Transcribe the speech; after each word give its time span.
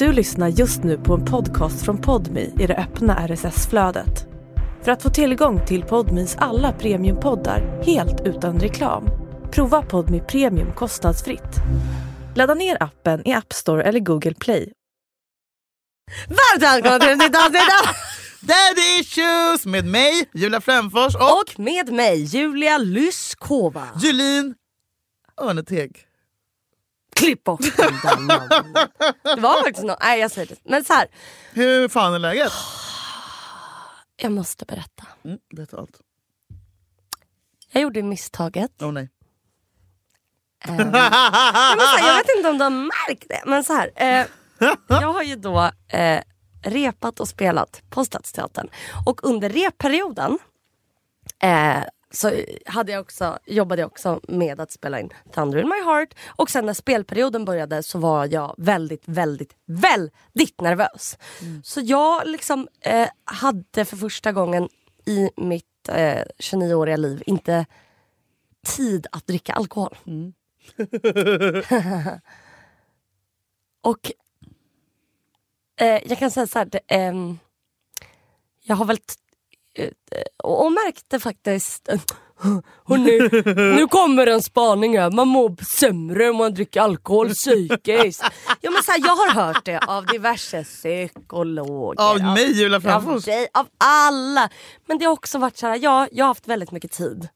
Du 0.00 0.12
lyssnar 0.12 0.48
just 0.48 0.82
nu 0.82 0.98
på 0.98 1.14
en 1.14 1.24
podcast 1.24 1.84
från 1.84 1.98
Podmi 1.98 2.54
i 2.60 2.66
det 2.66 2.76
öppna 2.76 3.28
RSS-flödet. 3.28 4.26
För 4.82 4.92
att 4.92 5.02
få 5.02 5.10
tillgång 5.10 5.66
till 5.66 5.82
Podmis 5.82 6.36
alla 6.38 6.72
premiumpoddar 6.72 7.82
helt 7.84 8.20
utan 8.26 8.60
reklam, 8.60 9.04
prova 9.52 9.82
Podmi 9.82 10.20
Premium 10.20 10.72
kostnadsfritt. 10.72 11.56
Ladda 12.36 12.54
ner 12.54 12.82
appen 12.82 13.28
i 13.28 13.32
App 13.32 13.52
Store 13.52 13.82
eller 13.82 14.00
Google 14.00 14.34
Play. 14.34 14.72
Varmt 16.28 16.62
välkomna 16.62 16.98
till 16.98 17.08
ett 17.08 17.18
nytt 17.18 17.36
avsnitt 17.36 17.60
av 17.60 17.94
Daddy 18.40 19.00
issues 19.00 19.66
med 19.66 19.84
mig, 19.84 20.30
Julia 20.34 20.60
Fränfors 20.60 21.14
och, 21.14 21.22
Och 21.22 21.60
med 21.60 21.92
mig 21.92 22.22
Julia 22.22 22.78
Lyskova. 22.78 23.88
Julin 24.02 24.54
Örneteg. 25.40 26.09
Klipp 27.20 27.44
bort 27.44 27.60
den 27.76 27.92
där 28.02 28.16
namnet. 28.16 28.50
Det 29.22 29.40
var 29.40 29.62
faktiskt 29.64 29.86
något, 29.86 29.98
nej 30.00 30.20
jag 30.20 30.30
säger 30.30 30.46
det. 30.48 30.56
Men 30.64 30.84
så 30.84 30.92
här, 30.92 31.08
Hur 31.52 31.88
fan 31.88 32.14
är 32.14 32.18
läget? 32.18 32.52
jag 34.16 34.32
måste 34.32 34.64
berätta. 34.64 35.06
Mm, 35.24 35.38
berätta 35.56 35.76
allt. 35.76 36.00
Jag 37.72 37.82
gjorde 37.82 38.02
misstaget. 38.02 38.70
Åh 38.82 38.92
nej. 38.92 39.08
Eh, 40.64 40.74
men 40.76 40.94
här, 40.94 42.06
jag 42.08 42.16
vet 42.16 42.36
inte 42.36 42.48
om 42.50 42.58
du 42.58 42.64
har 42.64 42.70
märkt 42.70 43.28
det, 43.28 43.42
men 43.46 43.64
så 43.64 43.72
här. 43.72 43.90
Eh, 43.96 44.26
jag 44.88 45.12
har 45.12 45.22
ju 45.22 45.36
då 45.36 45.70
eh, 45.88 46.22
repat 46.62 47.20
och 47.20 47.28
spelat 47.28 47.82
på 47.90 48.04
Stadsteatern. 48.04 48.68
Och 49.06 49.24
under 49.24 49.48
repperioden 49.50 50.38
eh, 51.42 51.82
så 52.10 52.44
hade 52.66 52.92
jag 52.92 53.00
också, 53.00 53.38
jobbade 53.46 53.82
jag 53.82 53.86
också 53.86 54.20
med 54.28 54.60
att 54.60 54.72
spela 54.72 55.00
in 55.00 55.10
Thunder 55.34 55.58
in 55.58 55.68
my 55.68 55.84
heart. 55.84 56.14
Och 56.26 56.50
sen 56.50 56.66
när 56.66 56.74
spelperioden 56.74 57.44
började 57.44 57.82
så 57.82 57.98
var 57.98 58.26
jag 58.26 58.54
väldigt, 58.58 59.02
väldigt, 59.04 59.56
väldigt 59.66 60.60
nervös. 60.60 61.18
Så 61.64 61.80
jag 61.80 62.26
liksom 62.26 62.68
eh, 62.80 63.08
hade 63.24 63.84
för 63.84 63.96
första 63.96 64.32
gången 64.32 64.68
i 65.06 65.30
mitt 65.36 65.88
eh, 65.88 66.22
29-åriga 66.38 66.96
liv 66.96 67.22
inte 67.26 67.66
tid 68.66 69.06
att 69.12 69.26
dricka 69.26 69.52
alkohol. 69.52 69.96
Och 73.82 74.12
eh, 75.80 76.00
jag 76.04 76.18
kan 76.18 76.30
säga 76.30 76.46
så 76.46 76.58
här, 76.58 76.66
det, 76.66 76.80
ehm, 76.86 77.38
jag 78.62 78.76
har 78.76 78.84
väl 78.84 78.98
och, 80.42 80.64
och 80.64 80.72
märkte 80.72 81.20
faktiskt 81.20 81.88
Hörrni, 82.86 83.76
nu 83.76 83.86
kommer 83.86 84.26
en 84.26 84.42
spaning 84.42 84.98
här. 84.98 85.10
Man 85.10 85.28
mår 85.28 85.64
sämre 85.64 86.30
om 86.30 86.36
man 86.36 86.54
dricker 86.54 86.80
alkohol 86.80 87.28
psykiskt. 87.30 88.22
Ja, 88.60 88.70
men 88.70 88.82
så 88.82 88.92
här, 88.92 89.00
jag 89.00 89.16
har 89.16 89.30
hört 89.46 89.64
det 89.64 89.78
av 89.78 90.06
diverse 90.06 90.64
psykologer. 90.64 92.10
Av 92.10 92.22
mig, 92.22 92.52
Julia 92.52 92.76
av, 92.76 92.80
Fränfors. 92.80 93.24
dig, 93.24 93.48
av 93.54 93.66
alla. 93.78 94.50
Men 94.86 94.98
det 94.98 95.04
har 95.04 95.12
också 95.12 95.38
varit 95.38 95.56
så 95.56 95.66
här, 95.66 95.78
ja, 95.82 96.08
jag 96.12 96.24
har 96.24 96.28
haft 96.28 96.48
väldigt 96.48 96.70
mycket 96.70 96.92
tid. 96.92 97.28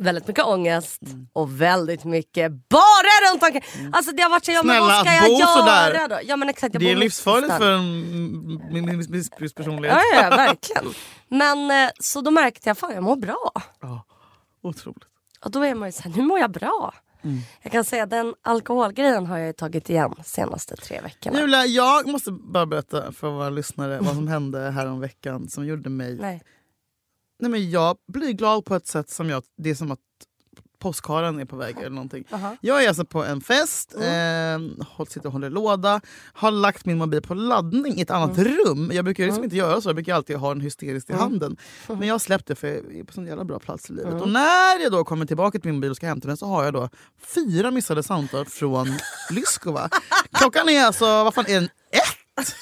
Väldigt 0.00 0.28
mycket 0.28 0.44
ångest 0.44 1.00
och 1.32 1.60
väldigt 1.60 2.04
mycket 2.04 2.52
bara 2.68 3.32
runt 3.32 3.42
omkring. 3.42 3.90
Alltså 3.92 4.12
det 4.12 4.22
har 4.22 4.30
varit 4.30 4.44
så, 4.44 4.52
ja, 4.52 4.62
men 4.62 4.76
Snälla, 4.76 4.86
vad 4.86 5.06
ska 5.06 5.14
jag 5.14 5.24
bo 5.24 5.38
göra 5.38 5.48
sådär. 5.48 6.08
då? 6.08 6.18
Ja, 6.24 6.36
men 6.36 6.48
exakt, 6.48 6.74
jag 6.74 6.82
Det 6.82 6.90
är 6.90 6.96
livsfarligt 6.96 7.52
för 7.54 7.72
en 7.72 9.10
missbrukspersonlighet. 9.10 9.98
Ja, 10.12 10.22
ja, 10.22 10.30
verkligen. 10.36 10.84
Men 11.28 11.70
eh, 11.70 11.90
så 12.00 12.20
då 12.20 12.30
märkte 12.30 12.68
jag, 12.68 12.78
fan 12.78 12.94
jag 12.94 13.02
mår 13.02 13.16
bra. 13.16 13.52
Ja, 13.80 14.04
Otroligt. 14.62 15.04
Och 15.44 15.50
då 15.50 15.64
är 15.64 15.74
man 15.74 15.88
ju 15.88 15.92
såhär, 15.92 16.10
nu 16.16 16.22
mår 16.22 16.38
jag 16.38 16.50
bra. 16.50 16.94
Jag 17.62 17.72
kan 17.72 17.84
säga 17.84 18.06
den 18.06 18.34
alkoholgrejen 18.42 19.26
har 19.26 19.38
jag 19.38 19.46
ju 19.46 19.52
tagit 19.52 19.90
igen 19.90 20.14
senaste 20.24 20.76
tre 20.76 21.00
veckorna. 21.00 21.40
Julia, 21.40 21.66
jag 21.66 22.06
måste 22.06 22.30
bara 22.32 22.66
berätta 22.66 23.12
för 23.12 23.30
våra 23.30 23.50
lyssnare 23.50 23.98
vad 24.00 24.14
som 24.14 24.28
hände 24.28 24.70
här 24.70 24.86
om 24.86 25.00
veckan 25.00 25.48
som 25.48 25.66
gjorde 25.66 25.90
mig... 25.90 26.16
Nej. 26.20 26.42
Nej. 27.40 27.50
men 27.50 27.70
jag 27.70 27.96
blir 28.12 28.32
glad 28.32 28.64
på 28.64 28.74
ett 28.74 28.86
sätt 28.86 29.10
som 29.10 29.30
jag... 29.30 29.42
Det 29.56 29.70
är 29.70 29.74
som 29.74 29.90
att 29.90 29.98
påskharen 30.78 31.40
är 31.40 31.44
på 31.44 31.56
väg 31.56 31.76
eller 31.78 31.90
någonting. 31.90 32.24
Aha. 32.32 32.56
Jag 32.60 32.84
är 32.84 32.88
alltså 32.88 33.04
på 33.04 33.24
en 33.24 33.40
fest, 33.40 33.94
Mm. 34.00 34.80
eh, 34.98 35.04
sitter 35.06 35.26
och 35.26 35.32
håller 35.32 35.50
låda, 35.50 36.00
har 36.32 36.50
lagt 36.50 36.84
min 36.86 36.98
mobil 36.98 37.22
på 37.22 37.34
laddning 37.34 37.98
i 37.98 38.02
ett 38.02 38.10
annat 38.10 38.38
Mm. 38.38 38.52
rum. 38.56 38.90
Jag 38.94 39.04
brukar 39.04 39.24
liksom 39.24 39.44
inte 39.44 39.56
göra 39.56 39.80
så, 39.80 39.88
jag 39.88 39.96
brukar 39.96 40.14
alltid 40.14 40.36
ha 40.36 40.48
den 40.48 40.60
hysteriskt 40.60 41.10
i 41.10 41.12
handen. 41.12 41.56
Men 41.88 42.02
jag 42.02 42.14
har 42.14 42.18
släppt 42.18 42.46
det 42.46 42.54
för 42.54 42.66
jag 42.68 42.76
är 42.96 43.04
på 43.04 43.12
sån 43.12 43.26
jävla 43.26 43.44
bra 43.44 43.58
plats 43.58 43.90
i 43.90 43.92
livet. 43.92 44.10
Mm. 44.10 44.22
Och 44.22 44.28
när 44.28 44.82
jag 44.82 44.92
då 44.92 45.04
kommer 45.04 45.26
tillbaka 45.26 45.58
till 45.58 45.68
min 45.68 45.74
mobil 45.74 45.90
och 45.90 45.96
ska 45.96 46.06
hämta 46.06 46.28
den 46.28 46.36
så 46.36 46.46
har 46.46 46.64
jag 46.64 46.72
då 46.72 46.88
fyra 47.34 47.70
missade 47.70 48.02
samtal 48.02 48.44
från 48.46 48.86
Lyskova. 49.30 49.88
Klockan 50.32 50.68
är 50.68 50.84
alltså, 50.84 51.04
vad 51.04 51.34
fan 51.34 51.46
är 51.48 51.54
den? 51.54 51.64
Ett? 51.64 52.54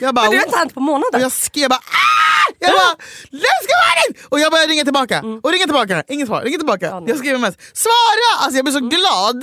Jag 0.00 0.14
bara, 0.14 0.22
Men 0.22 0.30
du 0.32 0.36
har 0.38 0.44
inte 0.46 0.58
hänt 0.58 0.74
på 0.74 0.80
månader? 0.80 1.14
och 1.14 1.20
jag 1.20 1.32
skrev 1.32 1.68
bara 1.68 1.76
ah! 1.78 2.13
Jag 2.58 2.70
bara 2.80 2.94
Lyskovarin! 3.30 4.10
Och 4.28 4.40
jag 4.40 4.52
började 4.52 4.72
ringa 4.72 4.84
tillbaka 4.84 5.18
och 5.42 5.50
ringa 5.52 5.64
tillbaka, 5.64 6.04
inget 6.08 6.26
svar, 6.28 6.42
ringa 6.42 6.58
tillbaka. 6.58 6.86
Mm. 6.86 6.94
Ja. 6.94 6.98
Mm. 6.98 7.08
jag 7.08 7.18
skrev 7.18 7.40
mest 7.40 7.58
svara! 7.84 8.30
Alltså 8.42 8.56
jag 8.58 8.64
blev 8.64 8.74
så 8.80 8.84
glad. 8.96 9.38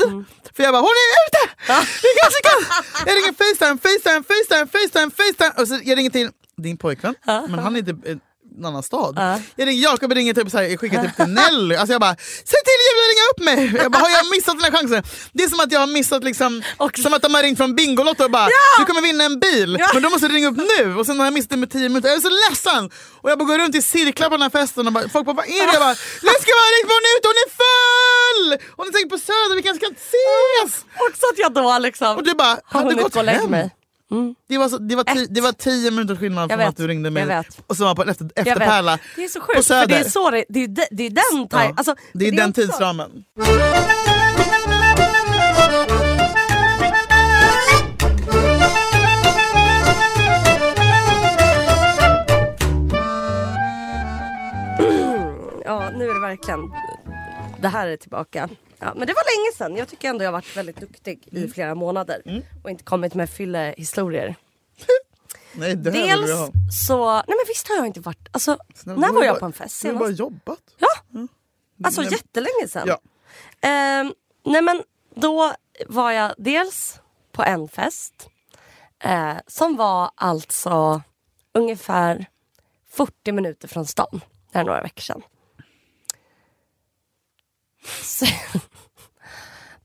För 0.56 0.64
jag 0.64 0.72
bara 0.74 0.82
hon 0.82 0.96
är 1.06 1.10
ute! 1.26 1.42
Vi 2.06 2.10
kanske 2.22 2.40
kan! 2.50 2.60
Jag 3.08 3.14
ringer 3.18 3.34
Facetime, 3.42 3.78
Facetime, 3.86 4.24
Facetime, 4.32 4.66
Facetime, 4.76 5.12
Facetime. 5.20 5.54
Och 5.58 5.68
så 5.68 5.80
jag 5.84 5.98
ringer 5.98 6.10
till 6.10 6.30
din 6.58 6.78
pojkvän, 6.78 7.16
men 7.26 7.60
han 7.60 7.76
är 7.76 7.82
typ 7.82 8.06
i 8.06 8.20
en 8.58 8.66
annan 8.66 8.84
stad. 8.84 9.14
Ja. 9.18 9.40
Jag 9.56 9.68
ringer 9.68 9.84
Jakob 9.84 10.12
ringer 10.12 10.34
typ 10.34 10.52
såhär, 10.52 10.64
jag 10.64 10.80
skickar 10.80 11.04
typ 11.04 11.16
till 11.16 11.26
Nelly. 11.28 11.76
Alltså 11.76 11.94
jag 11.94 12.02
bara 12.02 12.16
säg 12.52 12.60
till 12.68 12.80
Julia 12.86 13.06
ringa 13.12 13.26
upp 13.32 13.42
mig! 13.50 13.82
Jag 13.84 13.92
bara, 13.92 14.00
har 14.00 14.10
jag 14.10 14.30
missat 14.36 14.56
den 14.60 14.64
här 14.64 14.72
chansen? 14.72 15.04
Det 15.34 15.44
är 15.44 15.50
som 15.50 15.60
att 15.60 15.72
jag 15.72 15.80
har 15.80 15.88
missat 15.88 16.24
liksom, 16.24 16.64
som 17.04 17.14
att 17.14 17.22
de 17.22 17.34
har 17.34 17.44
ringt 17.44 17.58
från 17.58 17.76
Bingolotto 17.76 18.24
och 18.24 18.32
bara 18.32 18.48
du 18.80 18.86
kommer 18.86 19.02
vinna 19.02 19.24
en 19.24 19.40
bil 19.40 19.78
men 19.94 20.04
då 20.04 20.10
måste 20.10 20.28
du 20.28 20.34
ringa 20.36 20.48
upp 20.48 20.58
nu 20.78 20.96
och 20.96 21.06
sen 21.06 21.20
har 21.20 21.26
jag 21.26 21.34
missat 21.34 21.50
den 21.50 21.60
med 21.60 21.72
10 21.72 21.90
minuter. 21.90 22.10
Jag 22.10 22.18
är 22.18 22.22
så 22.22 22.50
ledsen! 22.50 22.90
Och 23.22 23.30
jag 23.32 23.38
bara 23.40 23.46
går 23.46 23.58
runt 23.58 23.76
i 23.76 23.82
cirklar 23.82 24.28
på 24.30 24.36
den 24.36 24.42
här 24.42 24.50
festen 24.50 24.88
och 24.88 24.94
bara, 24.94 25.10
folk 25.10 25.26
bara 25.26 25.36
vad 25.36 25.46
är 25.46 25.68
det? 25.68 25.74
Jag 25.74 25.82
bara 25.82 25.96
Lyska 26.28 26.52
var 26.62 26.68
ringt 26.76 26.92
hon 26.96 27.04
är 27.10 27.14
ute, 27.18 27.28
hon 27.32 27.40
är 27.46 27.52
full! 27.62 28.50
Hon 28.78 28.88
är 28.88 28.92
säkert 28.92 29.10
på 29.10 29.18
Söder, 29.18 29.56
vi 29.56 29.64
kanske 29.64 29.86
kan 29.86 29.96
ses! 29.96 30.86
Också 31.08 31.24
att 31.32 31.38
jag 31.44 31.54
då 31.54 31.80
liksom 31.80 32.18
Och 32.18 32.24
du 32.24 32.34
bara, 32.34 32.58
har 32.66 32.90
du 32.90 32.96
gått 32.96 33.16
och 33.16 33.24
hem? 33.26 33.52
mig. 33.52 33.70
Det 34.48 34.58
var, 34.58 34.70
så, 34.70 34.78
det, 34.78 34.96
var 34.96 35.04
ti, 35.04 35.26
det 35.30 35.42
var 35.42 35.52
tio 35.52 35.92
minuters 35.92 36.20
skillnad 36.20 36.50
från 36.50 36.60
vet, 36.60 36.70
att 36.70 36.78
du 36.78 36.88
ringde 36.88 37.10
mig 37.12 37.44
och 37.68 37.78
så 37.78 37.84
var 37.84 37.96
på 37.96 38.04
efter, 38.04 38.30
Jag 38.36 38.48
efter 38.48 38.60
vet. 38.60 38.70
Pärla. 38.70 39.00
Det 39.16 39.24
är 39.24 39.28
så 39.28 39.40
på 39.40 39.46
sjukt 39.46 39.68
för 39.68 39.88
det 39.88 39.96
är, 39.96 40.04
så 40.04 40.30
det, 40.30 40.46
det, 40.50 40.64
är, 40.64 40.88
det 40.92 41.04
är 41.04 41.10
den 41.10 41.48
Ja, 41.52 41.74
alltså, 41.78 41.96
det 42.14 42.26
är 42.28 42.32
för 42.32 42.38
den 42.38 42.50
också- 42.50 42.62
tidsramen. 42.62 43.24
Ja, 55.66 55.90
nu 55.96 56.10
är 56.10 56.14
det 56.14 56.20
verkligen... 56.20 56.60
Det 57.62 57.68
här 57.68 57.88
är 57.88 57.98
tillbaka. 57.98 58.50
Ja, 58.80 58.94
men 58.96 59.08
det 59.08 59.14
var 59.14 59.38
länge 59.38 59.56
sedan. 59.58 59.78
Jag 59.78 59.88
tycker 59.88 60.10
ändå 60.10 60.24
jag 60.24 60.28
har 60.28 60.34
varit 60.34 60.58
väldigt 60.58 60.80
duktig 60.80 61.28
i 61.32 61.38
Mm. 61.38 61.52
flera 61.52 61.76
månader. 61.76 62.44
Och 62.64 62.70
inte 62.70 62.84
kommit 62.84 63.14
med 63.14 63.30
fyllehistorier. 63.30 64.36
Nej, 65.54 65.76
det 65.76 65.92
Dels 65.92 66.30
så... 66.88 67.14
Nej 67.14 67.24
men 67.28 67.38
visst 67.48 67.68
har 67.68 67.76
jag 67.76 67.86
inte 67.88 68.00
varit... 68.00 68.28
Alltså, 68.32 68.58
Snälla, 68.76 69.00
när 69.02 69.08
var 69.08 69.16
har 69.16 69.24
jag 69.26 69.34
bara- 69.36 69.40
på 69.40 69.46
en 69.46 69.54
fest 69.54 69.82
Du 69.82 69.88
har 69.88 69.94
senast? 69.94 70.18
bara 70.20 70.26
jobbat. 70.26 70.60
Ja! 70.78 70.88
Alltså 71.84 72.02
Nej, 72.02 72.12
jättelänge 72.12 72.68
sedan. 72.68 72.88
Ja. 72.88 73.00
Ehm, 73.70 74.14
nej 74.46 74.62
men 74.62 74.84
då 75.16 75.54
var 75.88 76.12
jag 76.12 76.34
dels 76.38 77.00
på 77.32 77.44
en 77.44 77.68
fest. 77.68 78.30
Eh, 79.04 79.34
som 79.48 79.76
var 79.76 80.12
alltså 80.16 81.02
ungefär 81.54 82.26
40 82.92 83.32
minuter 83.32 83.68
från 83.68 83.86
stan. 83.86 84.22
Det 84.52 84.60
är 84.60 84.64
några 84.64 84.82
veckor 84.82 85.02
sedan. 85.02 85.22
Så, 88.04 88.26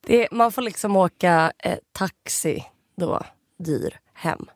det, 0.00 0.28
man 0.30 0.52
får 0.52 0.62
liksom 0.62 0.96
åka 0.96 1.52
eh, 1.58 1.78
taxi 1.92 2.64
då, 2.96 3.22
dyr, 3.58 3.98
hem. 4.14 4.46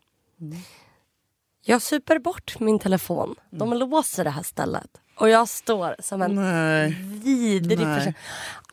Jag 1.64 1.82
super 1.82 2.18
bort 2.18 2.60
min 2.60 2.78
telefon. 2.78 3.34
De 3.50 3.72
låser 3.74 4.24
det 4.24 4.30
här 4.30 4.42
stället. 4.42 4.90
Och 5.16 5.28
jag 5.28 5.48
står 5.48 5.96
som 5.98 6.22
en 6.22 6.34
Nej. 6.34 6.96
vidrig 7.24 7.78
Nej. 7.78 7.98
person. 7.98 8.14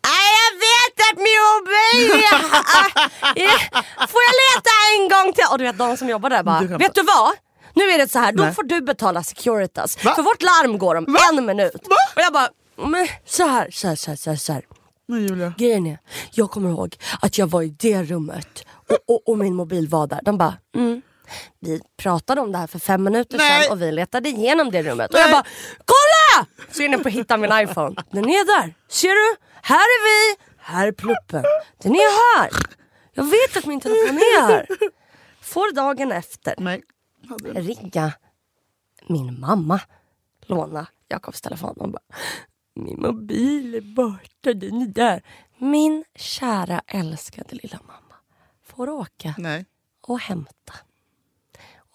Nej, 0.04 0.34
jag 0.44 0.54
vet 0.68 1.12
att 1.12 1.18
min 1.18 1.42
mobil. 1.54 2.24
Ah, 3.98 4.08
Får 4.08 4.22
jag 4.28 4.34
leta 4.48 4.70
en 4.94 5.10
gång 5.10 5.34
till? 5.34 5.44
Och 5.52 5.58
du 5.58 5.64
vet 5.64 5.78
de 5.78 5.98
som 5.98 6.10
jobbar 6.10 6.30
där 6.30 6.44
bara, 6.44 6.60
Du 6.60 6.68
vet 6.78 6.96
du 6.96 7.04
vad? 7.04 7.32
Nu 7.74 7.84
är 7.84 7.98
det 7.98 8.12
så 8.12 8.20
här, 8.20 8.32
då 8.32 8.44
Nej. 8.44 8.54
får 8.56 8.64
du 8.64 8.82
betala 8.82 9.24
Securitas. 9.24 10.04
Va? 10.06 10.16
För 10.16 10.22
vårt 10.24 10.42
larm 10.42 10.78
går 10.78 10.96
om 10.96 11.06
Va? 11.08 11.20
en 11.34 11.46
minut. 11.46 11.88
Va? 11.90 11.96
Och 12.16 12.22
jag 12.22 12.34
bara, 12.34 12.50
men 12.78 13.08
så 13.26 13.48
här, 13.48 13.72
så 13.72 13.88
här, 13.88 13.96
så 13.96 14.12
här, 14.12 14.16
så 14.16 14.30
här. 14.30 14.38
Så 14.38 14.54
här. 14.54 14.66
Nej 15.08 15.22
Julia. 15.22 15.54
Grejen 15.58 15.88
är, 15.88 16.00
jag 16.32 16.52
kommer 16.52 16.70
ihåg 16.70 16.96
att 17.22 17.38
jag 17.38 17.48
var 17.48 17.62
i 17.62 17.70
det 17.70 18.04
rummet 18.04 18.66
och, 18.90 19.16
och, 19.16 19.30
och 19.30 19.38
min 19.38 19.56
mobil 19.56 19.88
var 19.88 20.08
där. 20.08 20.20
De 20.24 20.38
bara, 20.38 20.58
mm. 20.76 21.02
Vi 21.60 21.82
pratade 21.98 22.42
om 22.42 22.52
det 22.52 22.58
här 22.58 22.68
för 22.68 22.80
fem 22.80 23.04
minuter 23.04 23.38
Nej. 23.38 23.64
sedan 23.64 23.72
och 23.72 23.82
vi 23.82 23.92
letade 23.92 24.30
igenom 24.30 24.72
det 24.72 24.84
rummet. 24.84 25.10
Och 25.10 25.14
Nej. 25.14 25.22
jag 25.22 25.32
bara, 25.32 25.46
kolla! 25.86 26.48
Så 26.72 26.84
inne 26.84 26.98
på 26.98 27.10
hitta 27.10 27.38
min 27.38 27.52
iPhone. 27.54 27.96
Den 28.12 28.26
är 28.26 28.62
där. 28.62 28.74
Ser 28.90 29.08
du? 29.08 29.38
Här 29.62 29.76
är 29.76 30.04
vi. 30.08 30.38
Här 30.58 30.88
är 30.88 30.92
pluppen. 30.92 31.44
Den 31.78 31.92
är 31.92 32.38
här. 32.38 32.50
Jag 33.14 33.24
vet 33.24 33.58
att 33.58 33.66
min 33.66 33.80
telefon 33.80 34.18
är 34.18 34.42
här. 34.42 34.68
Får 35.42 35.76
dagen 35.76 36.12
efter 36.12 36.56
Nej. 36.58 36.84
Ringa 37.56 38.12
min 39.08 39.40
mamma. 39.40 39.80
Låna 40.46 40.88
Jakobs 41.10 41.42
telefon 41.42 41.76
och 41.78 41.90
bara 41.90 42.02
Min 42.78 43.02
mobil 43.02 43.76
är 43.76 43.82
borta, 43.82 44.54
den 44.54 44.82
är 44.82 44.88
där. 44.88 45.24
Min 45.58 46.04
kära 46.16 46.82
älskade 46.88 47.56
lilla 47.56 47.80
mamma 47.88 48.16
får 48.66 48.90
åka 48.90 49.36
Nej. 49.38 49.66
och 50.02 50.20
hämta. 50.20 50.74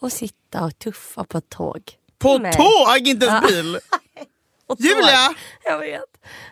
Och 0.00 0.12
sitta 0.12 0.64
och 0.64 0.78
tuffa 0.78 1.24
på 1.24 1.38
ett 1.38 1.48
tåg. 1.48 1.98
På 2.18 2.38
Nej. 2.38 2.52
tåg, 2.52 3.08
inte 3.08 3.26
ens 3.26 3.46
bil! 3.46 3.78
Och 4.66 4.78
tåg. 4.78 4.86
Julia! 4.86 5.34
Jag 5.64 5.78
vet. 5.78 6.04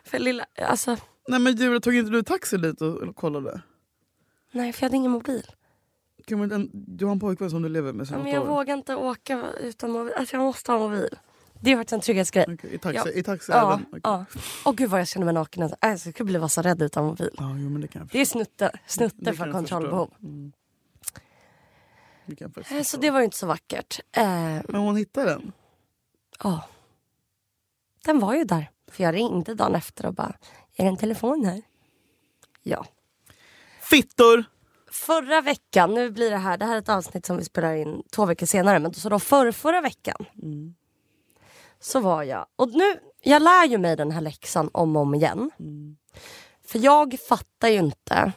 För 0.05 0.19
lilla, 0.19 0.47
alltså, 0.57 0.97
Nej 1.29 1.41
men 1.41 1.57
Julia, 1.57 1.81
tog 1.81 1.95
inte 1.95 2.11
du 2.11 2.23
taxi 2.23 2.57
dit 2.57 2.81
och, 2.83 3.17
kollade? 3.17 3.61
nej 4.53 4.73
för 4.73 4.83
jag 4.83 4.89
hade 4.89 4.97
ingen 4.97 5.11
mobil. 5.11 5.47
Kan 6.27 6.39
man, 6.39 6.53
en, 6.53 6.71
du 6.73 7.05
har 7.05 7.13
en 7.13 7.21
pojkvän 7.21 7.51
som 7.51 7.63
du 7.63 7.69
lever 7.69 7.93
med 7.93 8.09
sedan 8.09 8.23
Men 8.23 8.33
jag 8.33 8.43
år? 8.43 8.47
vågar 8.47 8.75
inte 8.75 8.95
åka 8.95 9.45
utan 9.61 9.91
mobil. 9.91 10.13
Alltså 10.17 10.37
jag 10.37 10.43
måste 10.43 10.73
ha 10.73 10.79
mobil. 10.79 11.19
Det 11.63 11.71
har 11.71 11.77
varit 11.77 11.93
en 11.93 12.01
trygghetsgrej. 12.01 12.45
Okej, 12.49 12.75
I 12.75 12.79
taxi, 12.79 12.97
Ja. 13.05 13.11
i 13.11 13.23
taxi 13.23 13.53
Ja, 13.53 13.73
även? 13.75 13.87
Okej. 13.89 14.01
ja. 14.05 14.25
Och 14.65 14.77
gud 14.77 14.91
vad 14.91 15.01
jag 15.01 15.09
känner 15.09 15.25
mig 15.25 15.35
naken. 15.35 15.63
Alltså, 15.63 16.09
jag 16.09 16.15
skulle 16.15 16.39
bli 16.39 16.49
så 16.49 16.63
rädd 16.63 16.83
utan 16.83 17.05
mobil. 17.05 17.31
Ja, 17.37 17.55
jo, 17.59 17.71
men 17.71 17.81
det 17.81 17.89
kan 17.89 18.01
jag 18.03 18.09
Det 18.13 18.21
är 18.21 18.25
snutte, 18.25 18.71
snutte 18.87 19.33
för 19.33 19.53
kontrollbehov. 19.53 20.11
Mm. 20.23 20.53
Det 22.27 22.37
faktiskt 22.55 22.73
Eh, 22.73 22.83
Så 22.83 22.97
det 22.97 23.11
var 23.11 23.19
ju 23.19 23.25
inte 23.25 23.37
så 23.37 23.47
vackert. 23.47 24.01
Eh, 24.13 24.25
Men 24.69 24.75
hon 24.81 24.97
hittade 24.97 25.31
den? 25.31 25.53
ja. 26.43 26.65
Den 28.05 28.19
var 28.19 28.35
ju 28.35 28.45
där. 28.45 28.71
För 28.91 29.03
jag 29.05 29.15
ringde 29.15 29.55
dagen 29.55 29.75
efter 29.75 30.07
och 30.07 30.15
bara, 30.15 30.35
är 30.77 30.85
det 30.85 30.89
en 30.91 30.97
telefon 30.97 31.45
här? 31.45 31.63
Ja. 32.63 32.87
Fittor! 33.81 34.45
Förra 34.93 35.41
veckan, 35.41 35.95
nu 35.95 36.11
blir 36.11 36.31
det 36.31 36.37
här, 36.37 36.57
det 36.59 36.65
här 36.65 36.75
är 36.75 36.79
ett 36.79 36.89
avsnitt 36.89 37.27
som 37.27 37.37
vi 37.37 37.45
spelar 37.45 37.75
in 37.75 38.03
två 38.13 38.27
veckor 38.27 38.47
senare, 38.47 38.79
men 38.79 38.95
så 38.95 39.09
då 39.09 39.19
förra, 39.19 39.53
förra 39.53 39.81
veckan 39.81 40.25
så 41.81 42.01
var 42.01 42.23
jag, 42.23 42.47
och 42.57 42.69
nu, 42.69 43.01
jag 43.23 43.43
lär 43.43 43.67
ju 43.67 43.79
mig 43.79 43.97
den 43.97 44.11
här 44.11 44.21
läxan 44.21 44.71
om 44.73 44.97
och 44.97 45.03
om 45.03 45.15
igen. 45.15 45.51
För 46.65 46.79
jag 46.79 47.19
fattar 47.29 47.69
ju 47.69 47.79
inte 47.79 48.33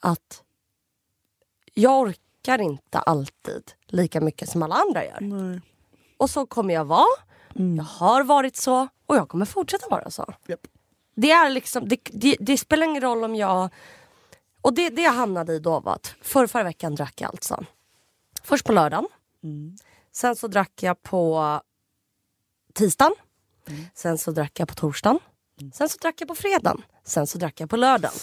att 0.00 0.42
jag 1.74 2.00
orkar 2.00 2.60
inte 2.60 2.98
alltid 2.98 3.72
lika 3.86 4.20
mycket 4.20 4.48
som 4.48 4.62
alla 4.62 4.74
andra 4.74 5.04
gör. 5.04 5.20
Nej. 5.20 5.60
Och 6.16 6.30
så 6.30 6.46
kommer 6.46 6.74
jag 6.74 6.84
vara, 6.84 7.06
jag 7.76 7.84
har 7.84 8.24
varit 8.24 8.56
så 8.56 8.88
och 9.06 9.16
jag 9.16 9.28
kommer 9.28 9.46
fortsätta 9.46 9.88
vara 9.88 10.10
så. 10.10 10.34
Japp. 10.46 10.66
Det, 11.14 11.30
är 11.30 11.50
liksom, 11.50 11.88
det, 11.88 12.00
det, 12.12 12.36
det 12.40 12.58
spelar 12.58 12.86
ingen 12.86 13.02
roll 13.02 13.24
om 13.24 13.34
jag... 13.34 13.68
Och 14.60 14.74
det, 14.74 14.90
det 14.90 15.02
jag 15.02 15.12
hamnade 15.12 15.54
i 15.54 15.58
då 15.58 15.80
var 15.80 15.94
att 15.94 16.14
för, 16.22 16.46
förra 16.46 16.62
veckan 16.62 16.94
drack 16.94 17.20
jag 17.20 17.30
alltså. 17.30 17.64
Först 18.42 18.66
på 18.66 18.72
lördagen. 18.72 19.08
Sen 20.12 20.36
så 20.36 20.48
drack 20.48 20.82
jag 20.82 21.02
på 21.02 21.60
tisdagen. 22.78 23.14
Sen 23.94 24.18
så 24.18 24.30
drack 24.30 24.60
jag 24.60 24.68
på 24.68 24.74
torsdagen. 24.74 25.18
Sen 25.72 25.88
så 25.88 25.98
drack 25.98 26.20
jag 26.20 26.28
på 26.28 26.34
fredagen. 26.34 26.82
Sen 27.04 27.26
så 27.26 27.38
drack 27.38 27.60
jag 27.60 27.70
på 27.70 27.76
lördagen. 27.76 28.16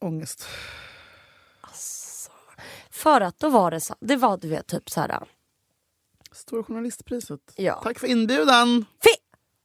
Ångest. 0.00 0.46
För 2.90 3.20
att 3.20 3.38
då 3.38 3.48
var 3.48 3.70
det 3.70 3.80
så, 3.80 3.94
det 4.00 4.16
var 4.16 4.36
du 4.36 4.48
vet 4.48 4.66
typ 4.66 4.90
så 4.90 5.00
här. 5.00 5.28
Stora 6.32 6.62
journalistpriset. 6.62 7.40
Ja. 7.56 7.80
Tack 7.82 7.98
för 7.98 8.06
inbjudan! 8.06 8.84
Fi! 9.02 9.10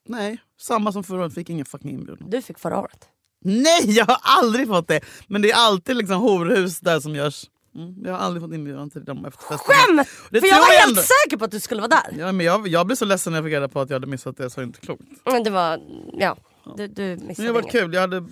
Nej, 0.06 0.38
samma 0.60 0.92
som 0.92 1.04
förra 1.04 1.21
året. 1.21 1.33
Fick 1.33 1.50
ingen 1.50 1.65
fucking 1.65 1.92
inbjudan. 1.92 2.30
Du 2.30 2.42
fick 2.42 2.60
förra 2.60 2.80
året. 2.80 3.07
Nej, 3.42 3.92
jag 3.92 4.06
har 4.06 4.18
aldrig 4.21 4.68
fått 4.68 4.88
det! 4.88 5.01
Men 5.27 5.42
det 5.42 5.51
är 5.51 5.56
alltid 5.56 5.95
liksom 5.95 6.15
horhus 6.21 6.80
där 6.80 7.00
som 7.00 7.15
görs. 7.15 7.50
Mm, 7.75 7.96
jag 8.06 8.12
har 8.12 8.20
aldrig 8.20 8.44
fått 8.44 8.54
inbjudan 8.54 8.90
till 8.90 9.06
de 9.06 9.25
efterfesterna. 9.25 10.04
Skämt! 10.04 10.10
Det 10.31 10.40
För 10.40 10.48
jag 10.48 10.60
var 10.60 10.74
jag 10.74 10.80
helt 10.80 11.00
säker 11.00 11.38
på 11.38 11.46
att 11.46 11.52
du 11.52 11.60
skulle 11.60 11.81
vara 11.81 11.90
där. 11.90 12.16
Ja, 12.20 12.31
men 12.31 12.46
jag, 12.46 12.68
jag 12.68 12.86
blev 12.86 12.96
så 12.96 13.06
ledsen 13.06 13.34
när 13.34 13.38
jag 13.38 13.46
fick 13.46 13.54
reda 13.54 13.68
på 13.68 13.80
att 13.81 13.90
jag 13.90 13.96
hade 13.96 14.08
missat 14.08 14.38
det, 14.38 14.50
så 14.50 14.62
inte 14.62 14.80
klokt. 14.80 15.04
Men 15.25 15.44
det 15.44 15.50
var, 15.50 15.81
ja. 16.14 16.38
Du, 16.78 16.88
du 16.88 17.04
missade 17.04 17.25
Men 17.28 17.36
det 17.36 17.44
har 17.46 17.54
varit 17.54 17.64
inget. 17.64 17.72
kul, 17.72 17.94
jag 17.94 18.02
hade, 18.02 18.25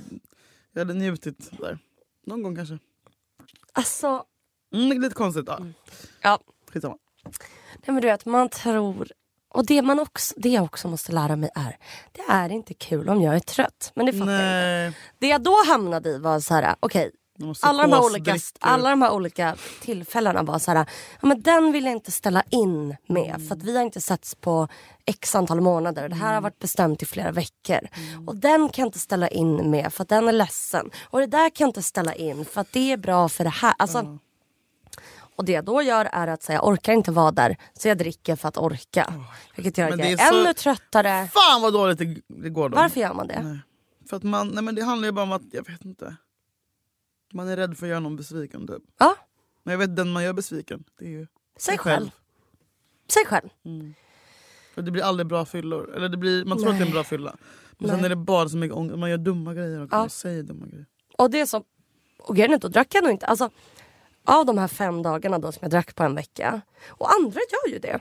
jag 0.74 0.80
hade 0.82 0.94
njutit 0.94 1.52
där. 1.60 1.80
Någon 2.26 2.44
gång 2.44 2.56
kanske. 2.56 2.78
Alltså, 3.74 4.24
Mm, 4.74 4.90
det 4.90 4.96
är 4.96 5.00
lite 5.00 5.16
konstigt. 5.16 5.46
Ja. 5.48 5.60
ja. 6.22 6.40
Skitsamma. 6.74 6.98
Nej, 7.24 7.34
men 7.86 7.96
du 8.02 8.08
vet, 8.08 8.26
man 8.26 8.50
tror... 8.50 9.08
Och 9.54 9.66
det, 9.66 9.82
man 9.82 10.00
också, 10.00 10.34
det 10.38 10.50
jag 10.50 10.64
också 10.64 10.88
måste 10.88 11.12
lära 11.12 11.36
mig 11.36 11.50
är, 11.56 11.78
det 12.12 12.22
är 12.30 12.50
inte 12.50 12.74
kul 12.74 13.10
om 13.10 13.22
jag 13.22 13.36
är 13.36 13.40
trött. 13.40 13.92
Men 13.96 14.06
det 14.06 14.14
fattar 14.14 14.32
jag 14.32 14.40
inte. 14.42 14.90
Nej. 14.90 14.98
Det 15.20 15.28
jag 15.28 15.42
då 15.44 15.56
hamnade 15.68 16.10
i 16.10 16.18
var 16.20 16.40
så 16.40 16.54
här, 16.54 16.76
okej. 16.80 17.12
Alla, 17.62 17.82
de 17.84 17.94
här 17.94 18.06
olika, 18.06 18.36
alla 18.60 18.90
de 18.90 19.02
här 19.02 19.12
olika 19.12 19.56
tillfällena 19.82 20.44
var 20.44 20.60
så 20.60 20.72
här, 20.72 20.86
ja, 21.22 21.28
men 21.28 21.42
den 21.42 21.72
vill 21.72 21.84
jag 21.86 21.92
inte 21.94 22.12
ställa 22.12 22.44
in 22.50 22.96
med 23.08 23.36
Mm. 23.36 23.48
för 23.48 23.56
att 23.56 23.64
vi 23.64 23.76
har 23.78 23.84
inte 23.84 24.02
setts 24.02 24.36
på 24.36 24.68
x 25.06 25.36
antal 25.36 25.62
månader. 25.62 26.10
Det 26.10 26.16
här 26.16 26.24
Mm. 26.24 26.34
har 26.36 26.42
varit 26.42 26.60
bestämt 26.60 27.04
i 27.04 27.06
flera 27.06 27.32
veckor. 27.32 27.80
Och 28.28 28.36
den 28.36 28.70
kan 28.70 28.82
jag 28.84 28.88
inte 28.88 29.00
ställa 29.00 29.28
in 29.28 29.72
med 29.72 29.94
för 29.94 30.02
att 30.04 30.10
den 30.10 30.28
är 30.28 30.32
ledsen. 30.32 30.90
Och 31.04 31.20
det 31.20 31.26
där 31.28 31.50
kan 31.50 31.66
jag 31.66 31.70
inte 31.70 31.82
ställa 31.84 32.14
in 32.16 32.46
för 32.46 32.62
att 32.62 32.72
det 32.72 32.92
är 32.92 32.98
bra 32.98 33.30
för 33.30 33.44
det 33.44 33.50
här. 33.50 33.74
Alltså, 33.80 34.18
Och 35.36 35.46
det 35.46 35.52
jag 35.52 35.66
då 35.66 35.82
gör 35.82 36.06
är 36.06 36.28
att 36.28 36.44
säga 36.44 36.56
jag 36.58 36.68
orkar 36.68 36.94
inte 36.94 37.12
vara 37.12 37.32
där 37.32 37.58
så 37.74 37.88
jag 37.88 37.98
dricker 37.98 38.36
för 38.36 38.48
att 38.48 38.58
orka. 38.58 39.14
Vilket 39.56 39.78
gör 39.78 39.92
att 39.92 40.00
jag 40.00 40.08
är, 40.08 40.14
är 40.14 40.18
så- 40.32 40.42
ännu 40.42 40.54
tröttare. 40.54 41.28
Fan 41.34 41.62
vad 41.62 41.74
dåligt 41.74 41.98
det 42.28 42.50
går 42.50 42.70
då. 42.70 42.76
Varför 42.78 43.00
gör 43.00 43.14
man 43.14 43.28
det? 43.28 43.42
Nej. 43.44 43.60
För 44.10 44.18
att 44.18 44.24
man, 44.24 44.48
nej 44.48 44.64
men 44.64 44.76
det 44.76 44.84
handlar 44.84 45.06
ju 45.08 45.12
bara 45.12 45.24
om 45.24 45.32
att, 45.32 45.42
jag 45.52 45.68
vet 45.68 45.86
inte. 45.86 46.16
Man 47.34 47.48
är 47.48 47.58
rädd 47.58 47.78
för 47.78 47.86
att 47.86 47.90
göra 47.90 48.00
någon 48.00 48.16
besviken 48.16 48.68
typ. 48.68 48.84
Ja, 49.00 49.16
Men 49.64 49.72
jag 49.72 49.80
vet 49.80 49.96
den 49.96 50.12
man 50.12 50.24
gör 50.24 50.34
besviken, 50.34 50.84
det 51.00 51.06
är 51.06 51.10
ju 51.10 51.28
sig 51.60 51.78
själv. 51.78 52.10
Sig 53.14 53.26
själv. 53.26 53.50
För 54.76 54.82
det 54.82 54.92
blir 54.92 55.04
aldrig 55.04 55.28
bra 55.28 55.46
fyllor. 55.46 55.96
Eller 55.96 56.10
det 56.10 56.18
blir, 56.18 56.46
man 56.46 56.58
tror 56.58 56.70
att 56.70 56.78
det 56.78 56.84
är 56.84 56.86
en 56.86 56.92
bra 56.92 57.04
fylla. 57.04 57.36
Men 57.78 57.90
sen 57.90 57.98
Nej. 57.98 58.06
är 58.06 58.10
det 58.10 58.16
bara 58.16 58.50
så 58.50 58.58
mycket 58.58 58.78
ångest. 58.78 58.98
Man 58.98 59.10
gör 59.10 59.18
dumma 59.18 59.54
grejer 59.54 59.84
också. 59.84 59.96
Ja. 59.96 60.10
Säger 60.10 60.44
dumma 60.44 60.66
grejer. 60.66 60.86
Och 61.18 61.32
det 61.32 61.48
som... 61.48 61.64
Och 62.20 62.36
grejen 62.36 62.54
är 62.54 62.58
då 62.58 62.68
drack 62.68 62.88
jag 62.96 63.04
nog 63.04 63.12
inte... 63.14 63.26
Alltså, 63.26 63.50
av 64.26 64.46
de 64.46 64.58
här 64.58 64.68
fem 64.68 65.04
dagarna 65.04 65.40
då 65.40 65.52
som 65.52 65.60
jag 65.62 65.72
drack 65.72 65.96
på 65.96 66.04
en 66.04 66.16
vecka. 66.16 66.62
Och 66.88 67.14
andra 67.14 67.40
gör 67.52 67.74
ju 67.74 67.80
det. 67.80 68.00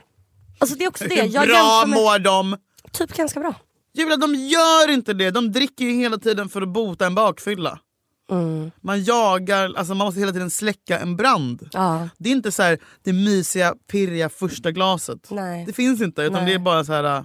Alltså 0.59 0.75
det 0.75 0.83
är 0.83 0.89
också 0.89 1.03
det. 1.07 1.15
Jag 1.25 1.47
bra 1.47 1.83
med, 1.87 1.95
mår 1.99 2.19
de? 2.19 2.57
typ 2.91 3.13
ganska 3.13 3.39
bra. 3.39 3.55
Julia, 3.93 4.17
de 4.17 4.35
gör 4.35 4.89
inte 4.89 5.13
det. 5.13 5.31
De 5.31 5.51
dricker 5.51 5.85
ju 5.85 5.91
hela 5.91 6.17
tiden 6.17 6.49
för 6.49 6.61
att 6.61 6.69
bota 6.69 7.05
en 7.05 7.15
bakfylla. 7.15 7.79
Mm. 8.31 8.71
Man 8.81 9.03
jagar, 9.03 9.73
alltså 9.77 9.95
man 9.95 10.05
måste 10.05 10.19
hela 10.19 10.31
tiden 10.31 10.49
släcka 10.49 10.99
en 10.99 11.15
brand. 11.17 11.69
Ja. 11.71 12.09
Det 12.17 12.29
är 12.29 12.33
inte 12.33 12.51
så 12.51 12.63
här 12.63 12.79
det 13.03 13.13
mysiga, 13.13 13.75
pirriga 13.91 14.29
första 14.29 14.71
glaset. 14.71 15.27
Nej. 15.31 15.65
Det 15.65 15.73
finns 15.73 16.01
inte. 16.01 16.21
Utan 16.21 16.33
Nej. 16.33 16.45
det 16.45 16.53
är 16.53 16.59
bara 16.59 16.83
så 16.83 16.93
här 16.93 17.03
äh, 17.03 17.23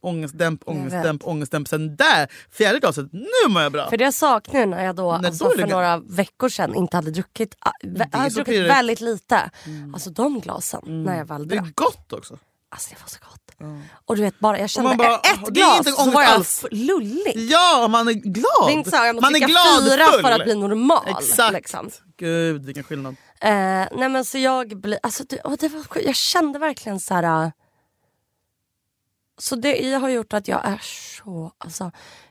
ångestdämp, 0.00 0.62
Jag 0.66 0.76
ångestdämp, 0.76 1.26
ångestdämp. 1.26 1.68
Sen 1.68 1.96
där, 1.96 2.28
fjärde 2.52 2.78
glaset, 2.78 3.12
nu 3.12 3.48
mår 3.48 3.62
jag 3.62 3.72
bra. 3.72 3.90
För 3.90 3.96
det 3.96 4.04
jag 4.04 4.14
saknar 4.14 4.66
när 4.66 4.84
jag 4.84 4.96
då, 4.96 5.12
alltså, 5.12 5.44
då 5.44 5.50
för 5.50 5.66
några 5.66 5.98
veckor 5.98 6.48
sedan 6.48 6.74
inte 6.74 6.96
hade 6.96 7.10
druckit, 7.10 7.54
äh, 7.66 7.88
är 8.12 8.18
hade 8.18 8.30
druckit 8.30 8.54
pirrigt. 8.54 8.70
väldigt 8.70 9.00
lite. 9.00 9.50
Alltså 9.94 10.10
de 10.10 10.40
glasen, 10.40 11.04
när 11.04 11.16
jag 11.18 11.24
väl 11.24 11.48
Det 11.48 11.54
är 11.56 11.60
drack. 11.60 11.74
gott 11.74 12.12
också. 12.12 12.38
Alltså 12.70 12.90
det 12.90 13.00
var 13.00 13.08
så 13.08 13.18
gott. 13.30 13.47
Och 14.04 14.16
du 14.16 14.22
vet 14.22 14.38
bara, 14.38 14.58
jag 14.58 14.70
kände 14.70 14.94
bara, 14.96 15.14
ett 15.14 15.20
"Ah, 15.24 15.36
det 15.50 15.60
är 15.60 15.64
glas 15.64 15.78
inte 15.78 15.90
så 15.92 16.10
var 16.10 16.22
jag 16.22 16.30
alls." 16.32 16.60
f- 16.64 16.68
lullig. 16.72 17.32
Ja, 17.36 17.88
man 17.90 18.08
är 18.08 18.12
glad. 18.12 18.44
Det 18.66 18.72
är 18.72 18.74
inte 18.78 18.90
så 18.90 18.96
här, 18.96 19.06
jag 19.06 19.14
måste 19.14 19.24
man 19.26 19.34
är 19.34 19.46
dricka 19.46 19.46
glad 19.52 19.92
fyra 19.92 20.06
full. 20.12 20.22
för 20.22 20.30
att 20.30 20.44
bli 20.44 20.54
normal. 20.54 21.04
Exakt. 21.08 21.52
Liksom. 21.52 21.90
Gud 22.16 22.64
vilken 22.64 22.84
skillnad. 22.84 23.16
Eh, 23.40 23.50
nej 23.92 24.08
men 24.08 24.24
så 24.24 24.38
jag 24.38 24.80
blir, 24.80 24.98
alltså 25.02 25.24
det, 25.28 25.40
och 25.40 25.56
det 25.56 25.68
var, 25.68 25.84
jag 26.04 26.14
kände 26.16 26.58
verkligen 26.58 27.00
så 27.00 27.14
här. 27.14 27.44
äh, 27.44 27.50
Så 29.38 29.56
det 29.56 29.92
har 29.94 30.08
gjort 30.08 30.32
att 30.32 30.48
jag 30.48 30.60
är 30.64 30.80
så, 31.24 31.52
alltså 31.58 31.90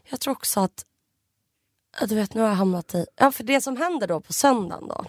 jag 0.09 0.19
tror 0.19 0.31
också 0.31 0.59
att, 0.59 0.85
du 2.09 2.15
vet 2.15 2.33
nu 2.33 2.41
har 2.41 2.47
jag 2.47 2.55
hamnat 2.55 2.95
i, 2.95 3.05
ja 3.15 3.31
för 3.31 3.43
det 3.43 3.61
som 3.61 3.77
händer 3.77 4.07
då 4.07 4.21
på 4.21 4.33
söndagen 4.33 4.87
då. 4.87 5.05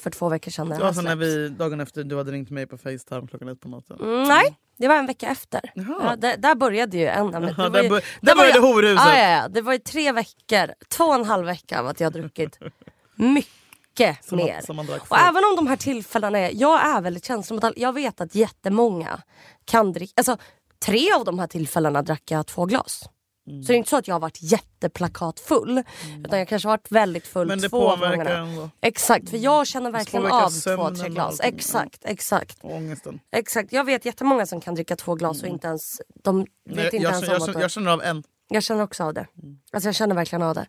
För 0.00 0.10
två 0.10 0.28
veckor 0.28 0.50
sedan 0.50 0.68
när 0.68 0.74
Det 0.76 0.78
det 0.78 0.84
var 0.84 0.92
här 0.92 0.94
så 0.94 1.02
när 1.02 1.16
vi 1.16 1.48
dagen 1.48 1.80
efter 1.80 2.04
du 2.04 2.16
hade 2.16 2.32
ringt 2.32 2.50
mig 2.50 2.66
på 2.66 2.78
Facetime 2.78 3.26
klockan 3.28 3.48
ett 3.48 3.60
på 3.60 3.68
natten. 3.68 3.96
Mm, 4.00 4.28
nej, 4.28 4.56
det 4.76 4.88
var 4.88 4.94
en 4.96 5.06
vecka 5.06 5.26
efter. 5.28 5.60
Jaha. 5.74 5.98
Ja, 6.02 6.16
där, 6.16 6.36
där 6.36 6.54
började 6.54 6.96
ju 6.98 7.06
en... 7.06 7.26
men 7.30 7.42
det 7.42 7.54
Ja, 7.56 7.62
var 7.62 7.70
där 7.70 7.82
ju- 7.82 7.88
bör- 7.88 8.04
där 8.20 8.34
började 8.36 8.58
ju- 8.58 8.64
horhuset. 8.64 9.04
Ja, 9.06 9.18
ja, 9.18 9.30
ja, 9.42 9.48
det 9.48 9.60
var 9.62 9.72
ju 9.72 9.78
tre 9.78 10.12
veckor, 10.12 10.74
två 10.88 11.04
och 11.04 11.14
en 11.14 11.24
halv 11.24 11.46
vecka 11.46 11.80
av 11.80 11.86
att 11.86 12.00
jag 12.00 12.06
har 12.06 12.12
druckit 12.12 12.58
mycket 13.14 14.24
Som 14.24 14.36
mer. 14.36 14.60
som 14.66 14.78
och 14.78 15.18
även 15.18 15.44
om 15.44 15.56
de 15.56 15.66
här 15.66 15.76
tillfällena 15.76 16.38
är, 16.38 16.50
jag 16.54 16.86
är 16.86 17.00
väldigt 17.00 17.24
känslomättad. 17.24 17.72
Jag 17.76 17.92
vet 17.92 18.20
att 18.20 18.34
jättemånga 18.34 19.20
kan 19.64 19.92
dricka, 19.92 20.12
alltså 20.16 20.36
tre 20.84 21.12
av 21.12 21.24
de 21.24 21.38
här 21.38 21.46
tillfällena 21.46 22.02
drack 22.02 22.22
jag 22.30 22.46
två 22.46 22.64
glas. 22.64 23.04
Mm. 23.46 23.62
Så 23.62 23.66
det 23.66 23.74
är 23.74 23.76
inte 23.76 23.90
så 23.90 23.96
att 23.96 24.08
jag 24.08 24.14
har 24.14 24.20
varit 24.20 24.42
jätteplakatfull. 24.42 25.82
Utan 26.24 26.38
jag 26.38 26.48
kanske 26.48 26.68
har 26.68 26.72
varit 26.72 26.92
väldigt 26.92 27.26
full 27.26 27.48
Men 27.48 27.58
det 27.58 27.68
två 27.68 27.90
påverkar 27.90 28.24
ändå. 28.24 28.70
Exakt, 28.80 29.30
för 29.30 29.36
jag 29.36 29.66
känner 29.66 29.90
verkligen 29.90 30.26
av 30.26 30.50
två, 30.50 30.94
tre 30.94 31.08
glas. 31.08 31.40
Exakt, 31.40 32.00
exakt. 32.04 32.58
Och 32.62 32.74
ångesten. 32.74 33.20
Exakt, 33.32 33.72
jag 33.72 33.84
vet 33.84 34.04
jättemånga 34.04 34.46
som 34.46 34.60
kan 34.60 34.74
dricka 34.74 34.96
två 34.96 35.14
glas 35.14 35.42
och 35.42 35.48
inte 35.48 35.66
ens... 35.66 36.00
De 36.22 36.38
vet 36.38 36.48
Mm. 36.66 36.76
Nej, 36.76 36.84
inte 36.84 36.96
jag, 36.96 37.12
ens 37.12 37.22
om 37.22 37.28
jag, 37.28 37.36
att 37.36 37.46
känner, 37.46 37.60
jag 37.60 37.70
känner 37.70 37.90
av 37.90 38.02
en. 38.02 38.22
Jag 38.48 38.62
känner 38.62 38.82
också 38.82 39.04
av 39.04 39.14
det. 39.14 39.26
Alltså 39.72 39.88
jag 39.88 39.94
känner 39.94 40.14
verkligen 40.14 40.42
av 40.42 40.54
det. 40.54 40.66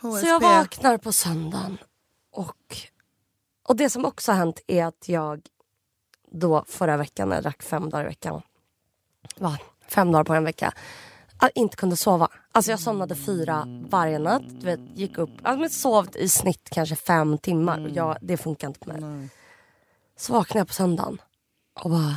HSP. 0.00 0.20
Så 0.20 0.26
jag 0.26 0.40
vaknar 0.40 0.98
på 0.98 1.12
söndagen 1.12 1.78
och 2.32 2.76
och 3.68 3.76
det 3.76 3.90
som 3.90 4.04
också 4.04 4.32
har 4.32 4.38
hänt 4.38 4.60
är 4.66 4.84
att 4.84 5.08
jag 5.08 5.40
då 6.32 6.64
förra 6.68 6.96
veckan 6.96 7.28
när 7.28 7.36
jag 7.36 7.42
drack 7.42 7.62
fem 7.62 7.90
dagar 7.90 8.04
i 8.04 8.08
veckan. 8.08 8.42
Va? 9.38 9.58
Fem 9.88 10.12
dagar 10.12 10.24
på 10.24 10.34
en 10.34 10.44
vecka. 10.44 10.72
Jag 11.40 11.50
inte 11.54 11.76
kunde 11.76 11.96
sova. 11.96 12.28
Alltså 12.52 12.70
jag 12.70 12.80
somnade 12.80 13.14
fyra 13.14 13.64
varje 13.90 14.18
natt. 14.18 14.42
Du 14.48 14.66
vet, 14.66 14.80
gick 14.94 15.18
upp, 15.18 15.30
alltså 15.42 15.78
sov 15.80 16.08
i 16.14 16.28
snitt 16.28 16.68
kanske 16.70 16.96
fem 16.96 17.38
timmar. 17.38 17.84
Och 17.84 17.90
jag, 17.90 18.16
det 18.20 18.36
funkar 18.36 18.68
inte 18.68 18.80
för 18.84 18.92
mig. 18.92 19.28
Så 20.16 20.32
vaknade 20.32 20.58
jag 20.60 20.68
på 20.68 20.74
söndagen 20.74 21.18
och 21.82 21.90
bara... 21.90 22.16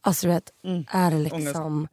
Alltså 0.00 0.26
du 0.26 0.32
vet, 0.32 0.50
är 0.88 1.10
det 1.10 1.18
liksom... 1.18 1.88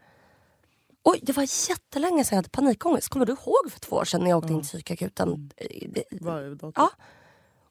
Oj, 1.03 1.19
det 1.23 1.33
var 1.37 1.69
jättelänge 1.69 2.23
sedan 2.23 2.35
jag 2.35 2.37
hade 2.37 2.49
panikångest. 2.49 3.09
Kommer 3.09 3.25
du 3.25 3.31
ihåg 3.33 3.71
för 3.71 3.79
två 3.79 3.95
år 3.95 4.05
sedan 4.05 4.21
när 4.21 4.29
jag 4.29 4.37
åkte 4.37 4.53
in 4.53 4.59
till 4.61 4.67
psykakuten? 4.69 5.51
Det- 5.89 6.03
Varje 6.21 6.55
dag. 6.55 6.73
Ja. 6.75 6.89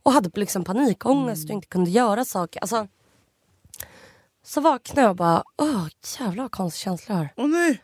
Och 0.02 0.12
hade 0.12 0.40
liksom 0.40 0.64
panikångest 0.64 1.44
och 1.44 1.54
inte 1.54 1.66
kunde 1.66 1.90
göra 1.90 2.24
saker. 2.24 2.60
Alltså, 2.60 2.88
så 4.42 4.60
vaknade 4.60 5.00
jag 5.00 5.10
och 5.10 5.16
bara, 5.16 5.44
åh 5.56 5.86
jävlar 6.18 6.42
vad 6.44 6.52
konstig 6.52 6.80
känsla 6.80 7.14
jag 7.14 7.18
har. 7.18 7.28
Åh 7.36 7.46
nej! 7.48 7.82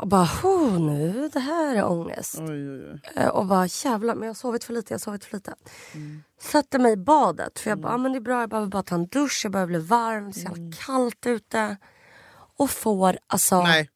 Och 0.00 0.08
bara, 0.08 0.24
huh, 0.42 0.80
nu 0.80 1.28
det 1.32 1.40
här 1.40 1.76
är 1.76 1.84
ångest. 1.84 2.36
Oj, 2.40 2.70
oj, 2.70 2.90
oj. 2.92 3.00
Eh, 3.16 3.28
Och 3.28 3.46
bara 3.46 3.66
jävlar, 3.66 4.14
men 4.14 4.22
jag 4.22 4.28
har 4.28 4.34
sovit 4.34 4.64
för 4.64 4.72
lite, 4.72 4.92
jag 4.92 4.98
har 4.98 5.00
sovit 5.00 5.24
för 5.24 5.36
lite. 5.36 5.54
Sätter 6.40 6.78
mig 6.78 6.92
i 6.92 6.96
badet 6.96 7.58
för 7.58 7.70
jag 7.70 7.80
bara, 7.80 7.92
ah, 7.92 7.96
men 7.96 8.12
det 8.12 8.18
är 8.18 8.20
bra, 8.20 8.40
jag 8.40 8.50
behöver 8.50 8.68
bara 8.68 8.82
ta 8.82 8.94
en 8.94 9.06
dusch, 9.06 9.40
jag 9.44 9.52
behöver 9.52 9.68
bli 9.68 9.78
varm, 9.78 10.24
det 10.24 10.28
är 10.30 10.32
så 10.32 10.40
jävla 10.40 10.76
kallt 10.86 11.26
ute. 11.26 11.76
Och 12.56 12.70
får 12.70 13.18
alltså, 13.26 13.62
Nej. 13.62 13.90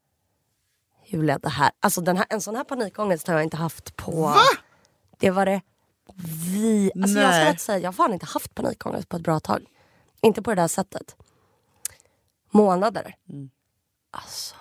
Julia 1.07 1.39
det 1.39 1.49
här, 1.49 1.71
alltså 1.81 2.01
den 2.01 2.17
här, 2.17 2.27
en 2.31 2.41
sån 2.41 2.57
här 2.57 2.65
panikångest 2.65 3.27
har 3.27 3.35
jag 3.35 3.43
inte 3.45 3.57
haft 3.57 3.97
på... 3.97 4.11
Va? 4.11 4.35
Det 5.19 5.31
var 5.31 5.47
det 5.47 5.61
vi... 6.53 6.91
Alltså 7.03 7.19
jag 7.19 7.57
ska 7.57 7.65
säga, 7.65 7.79
jag 7.79 7.89
har 7.89 7.93
fan 7.93 8.13
inte 8.13 8.27
haft 8.27 8.55
panikångest 8.55 9.09
på 9.09 9.17
ett 9.17 9.23
bra 9.23 9.41
tag. 9.41 9.65
Inte 10.21 10.43
på 10.43 10.51
det 10.51 10.63
där 10.63 10.69
sättet. 10.69 11.17
Månader. 12.55 13.15
Alltså, 14.11 14.55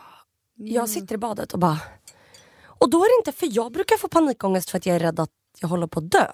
jag 0.56 0.90
sitter 0.90 1.16
i 1.16 1.18
badet 1.18 1.54
och 1.54 1.60
bara... 1.60 1.80
Och 2.64 2.90
då 2.90 2.98
är 3.04 3.18
det 3.18 3.22
inte, 3.22 3.40
för 3.40 3.48
jag 3.52 3.72
brukar 3.72 3.98
få 3.98 4.08
panikångest 4.08 4.70
för 4.70 4.78
att 4.78 4.86
jag 4.86 4.96
är 4.96 5.00
rädd 5.00 5.20
att 5.20 5.30
jag 5.60 5.68
håller 5.68 5.88
på 5.88 6.00
att 6.00 6.12
dö. 6.12 6.28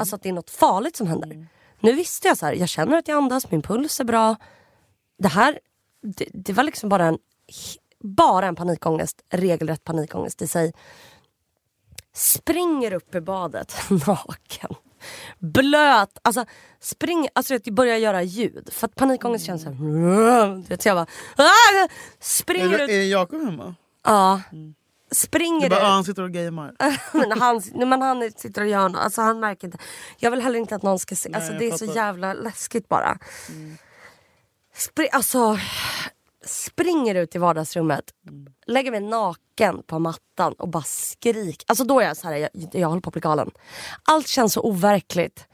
Alltså 0.00 0.16
att 0.16 0.22
det 0.22 0.28
är 0.28 0.32
något 0.32 0.50
farligt 0.50 0.96
som 0.96 1.06
händer. 1.06 1.46
Nu 1.80 1.92
visste 1.92 2.28
jag 2.28 2.38
så 2.38 2.46
här, 2.46 2.52
jag 2.52 2.68
känner 2.68 2.98
att 2.98 3.08
jag 3.08 3.16
andas, 3.16 3.50
min 3.50 3.62
puls 3.62 4.00
är 4.00 4.04
bra. 4.04 4.36
Det 5.18 5.28
här, 5.28 5.60
det, 6.02 6.28
det 6.32 6.52
var 6.52 6.64
liksom 6.64 6.88
bara 6.88 7.06
en, 7.06 7.18
bara 8.00 8.46
en 8.46 8.54
panikångest, 8.54 9.22
regelrätt 9.30 9.84
panikångest 9.84 10.42
i 10.42 10.48
sig. 10.48 10.72
Springer 12.14 12.92
upp 12.92 13.14
i 13.14 13.20
badet 13.20 13.74
naken. 13.90 14.74
Blöt, 15.38 16.18
alltså 16.22 16.44
spring, 16.80 17.28
alltså 17.34 17.58
det 17.58 17.70
börjar 17.70 17.96
göra 17.96 18.22
ljud. 18.22 18.68
För 18.72 18.86
att 18.86 18.94
panikångest 18.94 19.46
känns 19.46 19.62
såhär, 19.62 20.78
så 20.82 20.88
jag 20.88 20.96
bara 20.96 21.06
"Ah!" 21.36 21.88
springer 22.20 22.78
Är, 22.78 22.84
ut. 22.84 22.90
är 22.90 23.02
Jakob 23.02 23.44
hemma? 23.44 23.74
Ja. 24.04 24.40
Du 24.50 24.74
Springer 25.16 25.70
bara, 25.70 25.80
ah, 25.80 25.82
ut. 25.86 25.92
han 25.92 26.04
sitter 26.04 26.22
och 26.22 26.32
gamer. 26.32 26.74
men 27.12 27.40
han, 27.40 27.62
nej, 27.74 27.86
men 27.86 28.02
han 28.02 28.30
sitter 28.36 28.62
och 28.62 28.68
gör 28.68 28.88
något, 28.88 29.00
alltså 29.00 29.20
han 29.22 29.40
märker 29.40 29.66
inte. 29.66 29.78
Jag 30.18 30.30
vill 30.30 30.40
heller 30.40 30.58
inte 30.58 30.74
att 30.76 30.82
någon 30.82 30.98
ska 30.98 31.14
se, 31.16 31.28
Nej, 31.28 31.36
alltså 31.36 31.52
jag 31.52 31.60
det 31.60 31.66
är 31.66 31.70
så 31.70 31.78
fattar. 31.78 31.92
Mm. 31.92 31.96
jävla 32.06 32.32
läskigt 32.34 32.88
bara. 32.88 33.18
Spri, 34.74 35.08
alltså, 35.12 35.58
springer 36.44 37.14
ut 37.14 37.34
i 37.34 37.38
vardagsrummet, 37.38 38.04
Mm. 38.28 38.52
lägger 38.66 38.90
mig 38.90 39.00
naken 39.00 39.82
på 39.86 39.98
mattan 39.98 40.52
och 40.52 40.68
bara 40.68 40.82
skrik. 40.82 41.64
Alltså 41.66 41.84
då 41.84 42.00
är 42.00 42.04
jag 42.06 42.16
så 42.16 42.28
här, 42.28 42.36
jag, 42.36 42.50
jag 42.72 42.88
håller 42.88 43.00
på 43.00 43.08
att 43.08 43.12
bli 43.12 43.20
galen. 43.20 43.50
Allt 44.02 44.28
känns 44.28 44.52
så 44.52 44.60
overkligt. 44.62 45.46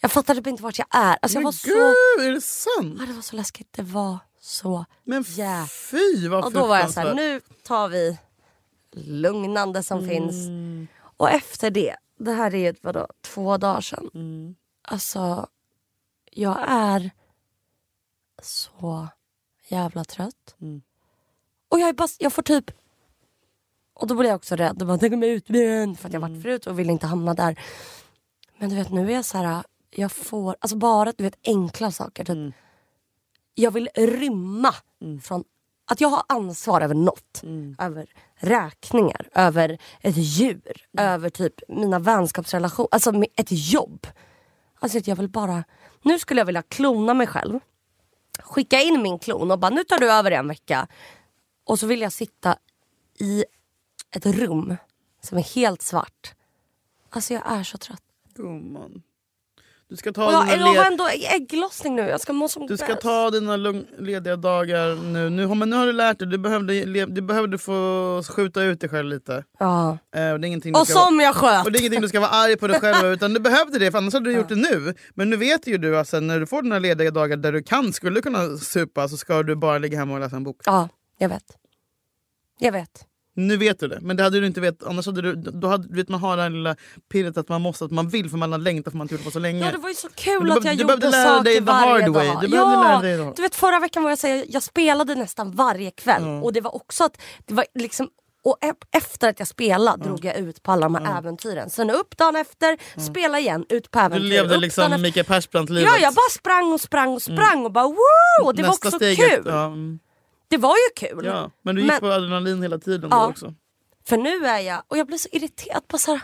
Jag 0.00 0.12
fattar 0.12 0.34
typ 0.34 0.46
inte 0.46 0.62
vart 0.62 0.78
jag 0.78 0.86
är. 0.90 1.16
Alltså 1.22 1.36
jag 1.36 1.40
Men 1.40 1.44
var 1.44 1.52
så, 1.52 1.68
gud, 1.68 2.28
är 2.28 2.32
det 2.32 2.40
sant? 2.40 2.96
ja, 3.00 3.06
det 3.06 3.12
var 3.12 3.22
så 3.22 3.36
läskigt. 3.36 3.68
Det 3.72 3.82
var 3.82 4.18
så 4.40 4.84
Men 5.04 5.24
fy 5.24 6.28
vad 6.28 6.44
Och 6.44 6.52
då 6.52 6.66
var 6.66 6.78
jag 6.78 6.90
så 6.90 7.00
här, 7.00 7.14
nu 7.14 7.40
tar 7.62 7.88
vi 7.88 8.18
lugnande 8.92 9.82
som 9.82 9.98
Mm. 9.98 10.10
finns. 10.10 10.34
Och 11.16 11.30
efter 11.30 11.70
det, 11.70 11.96
det 12.18 12.32
här 12.32 12.54
är 12.54 12.58
ju 12.58 12.74
vadå, 12.82 13.06
två 13.22 13.56
dagar 13.56 13.80
sedan. 13.80 14.10
Mm. 14.14 14.54
Alltså, 14.82 15.46
jag 16.30 16.58
är 16.68 17.10
så 18.42 19.08
jävla 19.68 20.04
trött. 20.04 20.56
Mm. 20.60 20.82
Och 21.68 21.80
jag 21.80 21.88
är 21.88 21.92
bara, 21.92 22.08
jag 22.18 22.32
får 22.32 22.42
typ... 22.42 22.70
Och 23.94 24.06
då 24.06 24.14
blir 24.14 24.28
jag 24.28 24.36
också 24.36 24.56
rädd. 24.56 24.80
Och 24.82 24.88
bara, 24.88 24.98
tänk 24.98 25.12
om 25.12 25.22
jag 25.22 25.30
är 25.30 25.34
utbränd. 25.34 25.98
För 25.98 26.08
att 26.08 26.12
jag 26.12 26.22
Mm. 26.22 26.32
varit 26.32 26.42
förut 26.42 26.66
och 26.66 26.78
vill 26.78 26.90
inte 26.90 27.06
hamna 27.06 27.34
där. 27.34 27.60
Men 28.58 28.70
du 28.70 28.76
vet 28.76 28.90
nu 28.90 29.10
är 29.10 29.14
jag 29.14 29.24
så 29.24 29.38
här, 29.38 29.64
jag 29.90 30.12
får, 30.12 30.56
alltså 30.60 30.76
bara 30.76 31.12
du 31.12 31.24
vet 31.24 31.38
enkla 31.44 31.90
saker. 31.90 32.24
Typ, 32.24 32.30
Mm. 32.36 32.52
Jag 33.54 33.70
vill 33.70 33.88
rymma 33.94 34.74
från 35.22 35.44
att 35.90 36.00
jag 36.00 36.08
har 36.08 36.22
ansvar 36.28 36.80
över 36.80 36.94
något. 36.94 37.42
Mm. 37.42 37.76
Över 37.78 38.06
räkningar, 38.34 39.28
över 39.34 39.78
ett 40.00 40.16
djur, 40.16 40.86
över 40.98 41.30
typ 41.30 41.54
mina 41.68 41.98
vänskapsrelationer, 41.98 42.88
alltså 42.92 43.12
ett 43.36 43.48
jobb. 43.50 44.06
Alltså 44.78 44.98
att 44.98 45.06
jag 45.06 45.16
vill 45.16 45.28
bara, 45.28 45.64
nu 46.02 46.18
skulle 46.18 46.40
jag 46.40 46.46
vilja 46.46 46.62
klona 46.62 47.14
mig 47.14 47.26
själv. 47.26 47.60
Skicka 48.38 48.80
in 48.80 49.02
min 49.02 49.18
klon 49.18 49.50
och 49.50 49.58
bara 49.58 49.70
nu 49.70 49.84
tar 49.84 49.98
du 49.98 50.12
över 50.12 50.30
en 50.30 50.48
vecka. 50.48 50.88
Och 51.64 51.78
så 51.78 51.86
vill 51.86 52.00
jag 52.00 52.12
sitta 52.12 52.58
i 53.18 53.44
ett 54.10 54.26
rum 54.26 54.76
som 55.20 55.38
är 55.38 55.42
helt 55.42 55.82
svart. 55.82 56.34
Alltså 57.10 57.34
jag 57.34 57.42
är 57.46 57.62
så 57.62 57.78
trött. 57.78 58.02
Gumman. 58.34 59.02
Du 59.88 59.96
ska 59.96 60.12
ta 60.12 60.32
jag, 60.32 60.44
dina 60.46 60.56
jag 60.56 60.82
har 60.82 60.90
ändå 60.90 61.08
ägglossning 61.30 61.94
nu, 61.96 62.02
jag 62.02 62.20
ska 62.20 62.32
må 62.32 62.48
som 62.48 62.66
Du 62.66 62.76
ska 62.76 62.86
bäst. 62.86 63.00
ta 63.00 63.30
dina 63.30 63.56
lugn- 63.56 63.86
lediga 63.98 64.36
dagar 64.36 64.94
nu. 65.12 65.30
nu. 65.30 65.46
har- 65.46 65.54
Men 65.54 65.70
nu 65.70 65.76
har 65.76 65.86
du 65.86 65.92
lärt 65.92 66.18
dig, 66.18 66.28
du 66.28 66.38
behövde, 66.38 67.04
du 67.06 67.22
behövde 67.22 67.58
få 67.58 68.22
skjuta 68.28 68.62
ut 68.62 68.80
dig 68.80 68.90
själv 68.90 69.08
lite. 69.08 69.44
Ja. 69.58 69.98
Eh, 70.16 70.32
och, 70.32 70.40
det 70.40 70.46
är 70.46 70.48
ingenting 70.48 70.72
du 70.72 70.80
Och 70.80 70.86
ska 70.88 70.98
vara, 70.98 71.06
som 71.06 71.20
jag 71.20 71.34
sköt! 71.34 71.66
och 71.66 71.72
det 71.72 71.78
är 71.78 71.80
ingenting 71.80 72.00
du 72.00 72.08
ska 72.08 72.20
vara 72.20 72.30
arg 72.30 72.56
på 72.56 72.66
dig 72.66 72.80
själv 72.80 73.12
utan 73.12 73.34
du 73.34 73.40
behövde 73.40 73.78
det 73.78 73.90
för 73.90 73.98
annars 73.98 74.14
hade 74.14 74.30
du 74.30 74.36
gjort 74.36 74.48
det 74.48 74.54
nu. 74.54 74.94
Men 75.14 75.30
nu 75.30 75.36
vet 75.36 75.66
ju 75.66 75.78
du 75.78 75.98
att 75.98 76.08
sen 76.08 76.26
när 76.26 76.40
du 76.40 76.46
får 76.46 76.62
dina 76.62 76.78
lediga 76.78 77.10
dagar 77.10 77.36
där 77.36 77.52
du 77.52 77.62
kan, 77.62 77.92
skulle 77.92 78.20
kunna 78.20 78.56
supa 78.56 79.08
så 79.08 79.16
ska 79.16 79.42
du 79.42 79.56
bara 79.56 79.78
ligga 79.78 79.98
hemma 79.98 80.14
och 80.14 80.20
läsa 80.20 80.36
en 80.36 80.44
bok. 80.44 80.60
Ja, 80.66 80.88
jag 81.18 81.28
vet. 81.28 81.44
Jag 82.58 82.72
vet. 82.72 83.04
Nu 83.36 83.56
vet 83.56 83.80
du 83.80 83.88
det, 83.88 83.98
men 84.00 84.16
det 84.16 84.22
hade 84.22 84.40
du 84.40 84.46
inte 84.46 84.60
vet. 84.60 84.82
Annars 84.82 85.06
hade 85.06 85.22
du, 85.22 85.34
då 85.34 85.68
hade, 85.68 85.88
du 85.88 85.94
vet, 85.94 86.08
man 86.08 86.20
har 86.20 86.36
det 86.36 86.42
här 86.42 86.50
lilla 86.50 86.76
pirret 87.12 87.36
att 87.38 87.48
man 87.48 87.62
måste, 87.62 87.84
att 87.84 87.90
man 87.90 88.08
vill 88.08 88.30
för 88.30 88.36
man 88.36 88.52
har 88.52 88.58
längtat 88.58 88.92
för 88.92 88.98
man 88.98 89.04
inte 89.04 89.14
gjort 89.14 89.20
det 89.20 89.24
på 89.24 89.30
så 89.30 89.38
länge. 89.38 89.64
Ja 89.66 89.72
det 89.72 89.78
var 89.78 89.88
ju 89.88 89.94
så 89.94 90.08
kul 90.14 90.44
du 90.44 90.52
att 90.52 90.64
jag 90.64 90.76
du 90.76 90.82
gjorde 90.82 91.12
saker 91.12 91.60
varje 91.60 92.06
dag. 92.06 92.40
Du 92.40 92.48
behövde 92.48 92.56
ja, 92.56 92.82
lära 92.82 93.00
dig 93.00 93.16
the 93.16 93.22
hard- 93.22 93.36
du 93.36 93.42
vet 93.42 93.54
förra 93.54 93.80
veckan 93.80 94.02
var 94.02 94.10
jag 94.10 94.18
säga, 94.18 94.44
jag 94.48 94.62
spelade 94.62 95.14
nästan 95.14 95.50
varje 95.50 95.90
kväll 95.90 96.24
och 96.42 96.52
det 96.52 96.60
var 96.60 96.74
också 96.74 97.04
att 97.04 97.20
det 97.44 97.54
var 97.54 97.64
liksom 97.74 98.08
och 98.44 98.58
efter 98.96 99.28
att 99.28 99.38
jag 99.38 99.48
spelade 99.48 100.04
drog 100.04 100.24
jag 100.24 100.36
ut 100.38 100.62
på 100.62 100.72
alla 100.72 100.86
de 100.88 100.94
här 100.94 101.18
äventyren. 101.18 101.70
Sen 101.70 101.90
upp 101.90 102.16
dagen 102.16 102.36
efter, 102.36 103.00
spela 103.00 103.38
igen, 103.38 103.64
ut 103.68 103.90
på 103.90 103.98
Du 103.98 104.04
äventyr. 104.04 104.28
levde 104.28 104.54
upp 104.54 104.60
liksom. 104.62 105.02
Mikael 105.02 105.26
Persbrandt-livet. 105.26 105.92
Ja, 105.92 105.98
jag 106.02 106.14
bara 106.14 106.30
sprang 106.30 106.72
och 106.72 106.80
sprang 106.80 107.14
och 107.14 107.22
sprang 107.22 107.64
och 107.64 107.72
bara 107.72 107.86
wow! 107.86 107.96
Och 108.44 108.54
det 108.54 108.62
var 108.62 108.68
Nästa 108.68 108.88
också 108.88 108.98
steget, 108.98 109.30
kul. 109.30 109.44
Ja, 109.46 109.64
mm, 109.66 109.98
Det 110.54 110.58
var 110.58 110.76
ju 110.76 111.08
kul. 111.08 111.24
ja. 111.24 111.50
Men 111.62 111.74
du 111.74 111.80
gick 111.82 111.90
Men- 111.90 112.00
på 112.00 112.06
adrenalin 112.06 112.62
hela 112.62 112.78
tiden 112.78 113.10
Ja. 113.10 113.16
då 113.24 113.30
också. 113.30 113.54
För 114.06 114.16
nu 114.16 114.46
är 114.46 114.58
jag, 114.58 114.82
och 114.88 114.98
jag 114.98 115.06
blir 115.06 115.18
så 115.18 115.28
irriterad 115.32 115.88
på 115.88 115.98
så 115.98 116.10
här, 116.12 116.22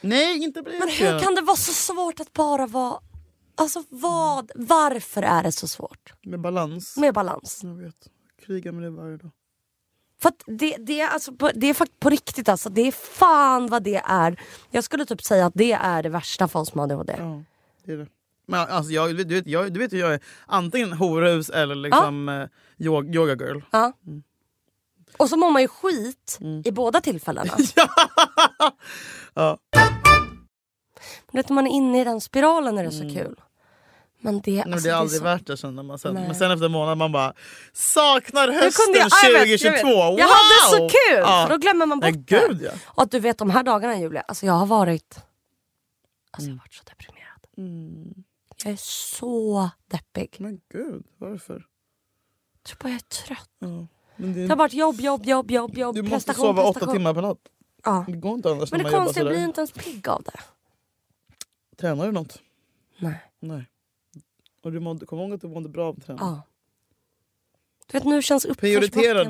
Nej, 0.00 0.42
inte 0.44 0.62
bli 0.62 0.78
Men 0.78 0.88
hur 0.88 1.18
kan 1.20 1.34
det 1.34 1.40
vara 1.42 1.56
så 1.56 1.72
svårt 1.72 2.20
att 2.20 2.32
bara 2.32 2.66
vara... 2.66 3.00
Alltså 3.54 3.84
vad, 3.88 4.50
varför 4.54 5.22
är 5.22 5.42
det 5.42 5.52
så 5.52 5.68
svårt 5.68 6.12
Med 6.22 6.40
balans. 6.40 6.96
med 6.96 7.14
balans? 7.14 7.60
Jag 7.62 7.74
vet. 7.74 7.94
Kriga 8.46 8.72
med 8.72 8.82
det 8.82 8.90
varje 8.90 9.16
dag. 9.16 9.30
För 10.22 10.32
det, 10.46 10.76
det, 10.78 11.00
är 11.00 11.08
alltså 11.08 11.32
på, 11.32 11.50
det 11.54 11.66
är 11.66 11.74
faktiskt 11.74 12.00
på 12.00 12.10
riktigt 12.10 12.48
alltså, 12.48 12.68
det 12.68 12.80
är 12.80 12.92
fan 12.92 13.66
vad 13.66 13.82
det 13.82 14.02
är. 14.04 14.40
Jag 14.70 14.84
skulle 14.84 15.04
typ 15.06 15.22
säga 15.22 15.46
att 15.46 15.52
det 15.56 15.72
är 15.72 16.02
det 16.02 16.08
värsta 16.08 16.48
för 16.48 16.58
oss 16.60 16.74
med 16.74 16.82
ADHD. 16.82 17.14
Ja, 17.18 17.42
det 17.84 17.92
är 17.92 17.96
det. 17.96 18.06
Men 18.50 18.60
alltså, 18.60 18.92
jag, 18.92 19.16
du, 19.16 19.24
vet, 19.34 19.46
jag, 19.46 19.72
du 19.72 19.80
vet 19.80 19.92
jag 19.92 20.14
är. 20.14 20.20
Antingen 20.46 20.92
horhus 20.92 21.50
eller 21.50 21.74
liksom 21.74 22.28
eh, 22.28 22.46
yog- 22.78 23.14
yoga 23.14 23.34
girl. 23.46 23.60
Ja. 23.70 23.92
Och 25.16 25.28
så 25.28 25.36
mår 25.36 25.50
man 25.50 25.62
ju 25.62 25.68
skit 25.68 26.38
Mm. 26.40 26.62
i 26.64 26.72
båda 26.72 27.00
tillfällena. 27.00 27.52
Ja. 29.34 29.58
Men 31.32 31.38
vet, 31.38 31.48
när 31.48 31.54
man 31.54 31.66
är 31.66 31.70
inne 31.70 32.00
i 32.00 32.04
den 32.04 32.20
spiralen 32.20 32.78
är 32.78 32.84
det 32.84 32.90
så 32.90 33.02
kul. 33.02 33.40
Men 34.20 34.40
det, 34.40 34.50
Mm. 34.50 34.64
Men 34.64 34.72
alltså, 34.74 34.86
det 34.88 34.90
är 34.92 34.96
är 34.96 35.00
aldrig 35.00 35.18
så... 35.18 35.24
värt 35.24 35.46
det 35.46 35.56
känner 35.56 35.82
man 35.82 35.98
sen. 35.98 36.14
Nej. 36.14 36.26
Men 36.26 36.34
sen 36.34 36.50
efter 36.50 36.66
en 36.66 36.72
månad 36.72 36.98
man 36.98 37.12
bara 37.12 37.32
saknar 37.72 38.48
hösten 38.48 38.84
jag, 38.94 39.08
ja, 39.10 39.28
jag 39.28 39.32
vet, 39.46 39.60
2022. 39.60 39.88
jag, 39.88 40.10
vet. 40.10 40.18
jag 40.18 40.26
wow! 40.26 40.34
hade 40.34 40.70
så 40.70 40.88
kul! 40.88 41.18
Ja. 41.18 41.44
För 41.46 41.54
då 41.54 41.58
glömmer 41.60 41.86
man 41.86 42.00
bort 42.00 42.10
Nej, 42.14 42.24
gud 42.26 42.56
det. 42.58 42.64
ja. 42.64 42.72
Och 42.86 43.02
att 43.02 43.10
du 43.10 43.20
vet 43.20 43.38
de 43.38 43.50
här 43.50 43.62
dagarna 43.62 43.98
Julia, 43.98 44.20
alltså 44.20 44.46
jag 44.46 44.52
har 44.52 44.66
varit 44.66 45.20
Alltså 46.30 46.48
jag 46.50 46.54
har 46.56 46.58
varit 46.58 46.74
så 46.74 46.82
deprimerad. 46.84 47.46
Mm. 47.58 48.14
Jag 48.64 48.72
är 48.72 48.76
så 48.82 49.70
deppig. 49.88 50.36
Men 50.38 50.60
gud, 50.72 51.04
varför? 51.18 51.66
Jag 52.52 52.62
tror 52.62 52.78
bara 52.80 52.88
jag 52.88 52.96
är 52.96 53.00
trött. 53.00 53.50
Ja. 53.58 53.86
Men 54.16 54.32
det, 54.34 54.42
Det 54.42 54.48
har 54.48 54.56
varit 54.56 54.72
jobb, 54.74 55.00
jobb, 55.00 55.26
jobb, 55.26 55.50
jobb, 55.50 55.78
jobb. 55.78 55.94
du 55.94 56.02
måste 56.02 56.34
sova 56.34 56.62
åtta 56.64 56.92
timmar 56.92 57.14
per 57.14 57.22
natt. 57.22 57.38
Ja. 57.84 58.04
Det 58.08 58.12
går 58.16 58.34
inte 58.34 58.50
annars 58.50 58.72
Men 58.72 58.84
det 58.84 58.90
konstiga 58.90 59.24
blir 59.28 59.44
inte 59.44 59.60
ens 59.60 59.72
pigg 59.72 60.08
av 60.08 60.22
det. 60.22 60.40
Tränar 61.76 62.06
du 62.06 62.12
något? 62.12 62.38
Nej. 62.98 63.22
Nej. 63.40 63.66
Och 64.62 64.72
du 64.72 64.80
mådde, 64.80 65.06
kommer 65.06 65.22
ihåg 65.22 65.32
att 65.34 65.40
du 65.40 65.48
mådde 65.48 65.68
bra 65.68 65.88
av 65.88 66.00
träna? 66.00 66.18
Ja. 66.20 66.42
Du 67.86 67.98
vet 67.98 68.04
nu 68.06 68.22
känns 68.22 68.46
Prioritera 68.58 69.20
uppförsbacken. 69.20 69.28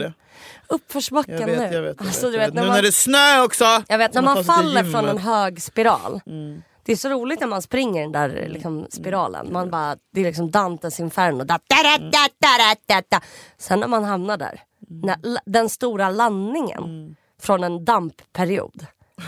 det. 0.68 0.75
Uppförsbacken 0.75 1.34
Jag 1.40 1.46
vet, 1.46 1.58
nu. 1.70 1.76
jag 1.76 1.82
vet. 1.82 1.96
Jag 2.00 2.06
Alltså, 2.06 2.26
vet, 2.26 2.32
du 2.32 2.38
jag 2.38 2.46
vet, 2.46 2.54
när 2.54 2.62
Nu 2.62 2.68
man, 2.68 2.76
när 2.76 2.82
det 2.82 2.88
är 2.88 2.92
snö 2.92 3.42
också! 3.44 3.64
jag 3.88 3.99
vet 3.99 4.14
när 4.14 4.22
Man 4.22 4.34
man 4.34 4.44
faller 4.44 4.84
från 4.84 5.04
en 5.08 5.18
hög 5.18 5.62
spiral. 5.62 6.20
Mm. 6.26 6.62
Det 6.90 6.94
är 6.94 6.97
så 6.97 7.09
roligt 7.09 7.40
när 7.40 7.47
man 7.47 7.62
springer 7.62 8.02
den 8.02 8.12
där 8.12 8.49
liksom, 8.49 8.87
spiralen. 8.90 9.52
Man 9.52 9.70
bara, 9.70 9.97
det 10.14 10.20
är 10.20 10.25
liksom 10.25 10.50
Dantes 10.50 11.00
inferno. 11.00 11.44
Da, 11.44 11.59
da, 11.68 11.76
da, 11.82 11.99
da, 12.11 12.28
da, 12.40 12.75
da, 12.87 13.02
da. 13.09 13.20
Sen 13.59 13.80
när 13.80 13.87
man 13.88 14.04
hamnar 14.04 14.37
där, 14.37 14.61
Mm. 14.90 15.00
när, 15.23 15.40
den 15.47 15.68
stora 15.68 16.11
landningen 16.11 17.16
från 17.40 17.64
en 17.64 17.85
dampperiod. 17.85 18.87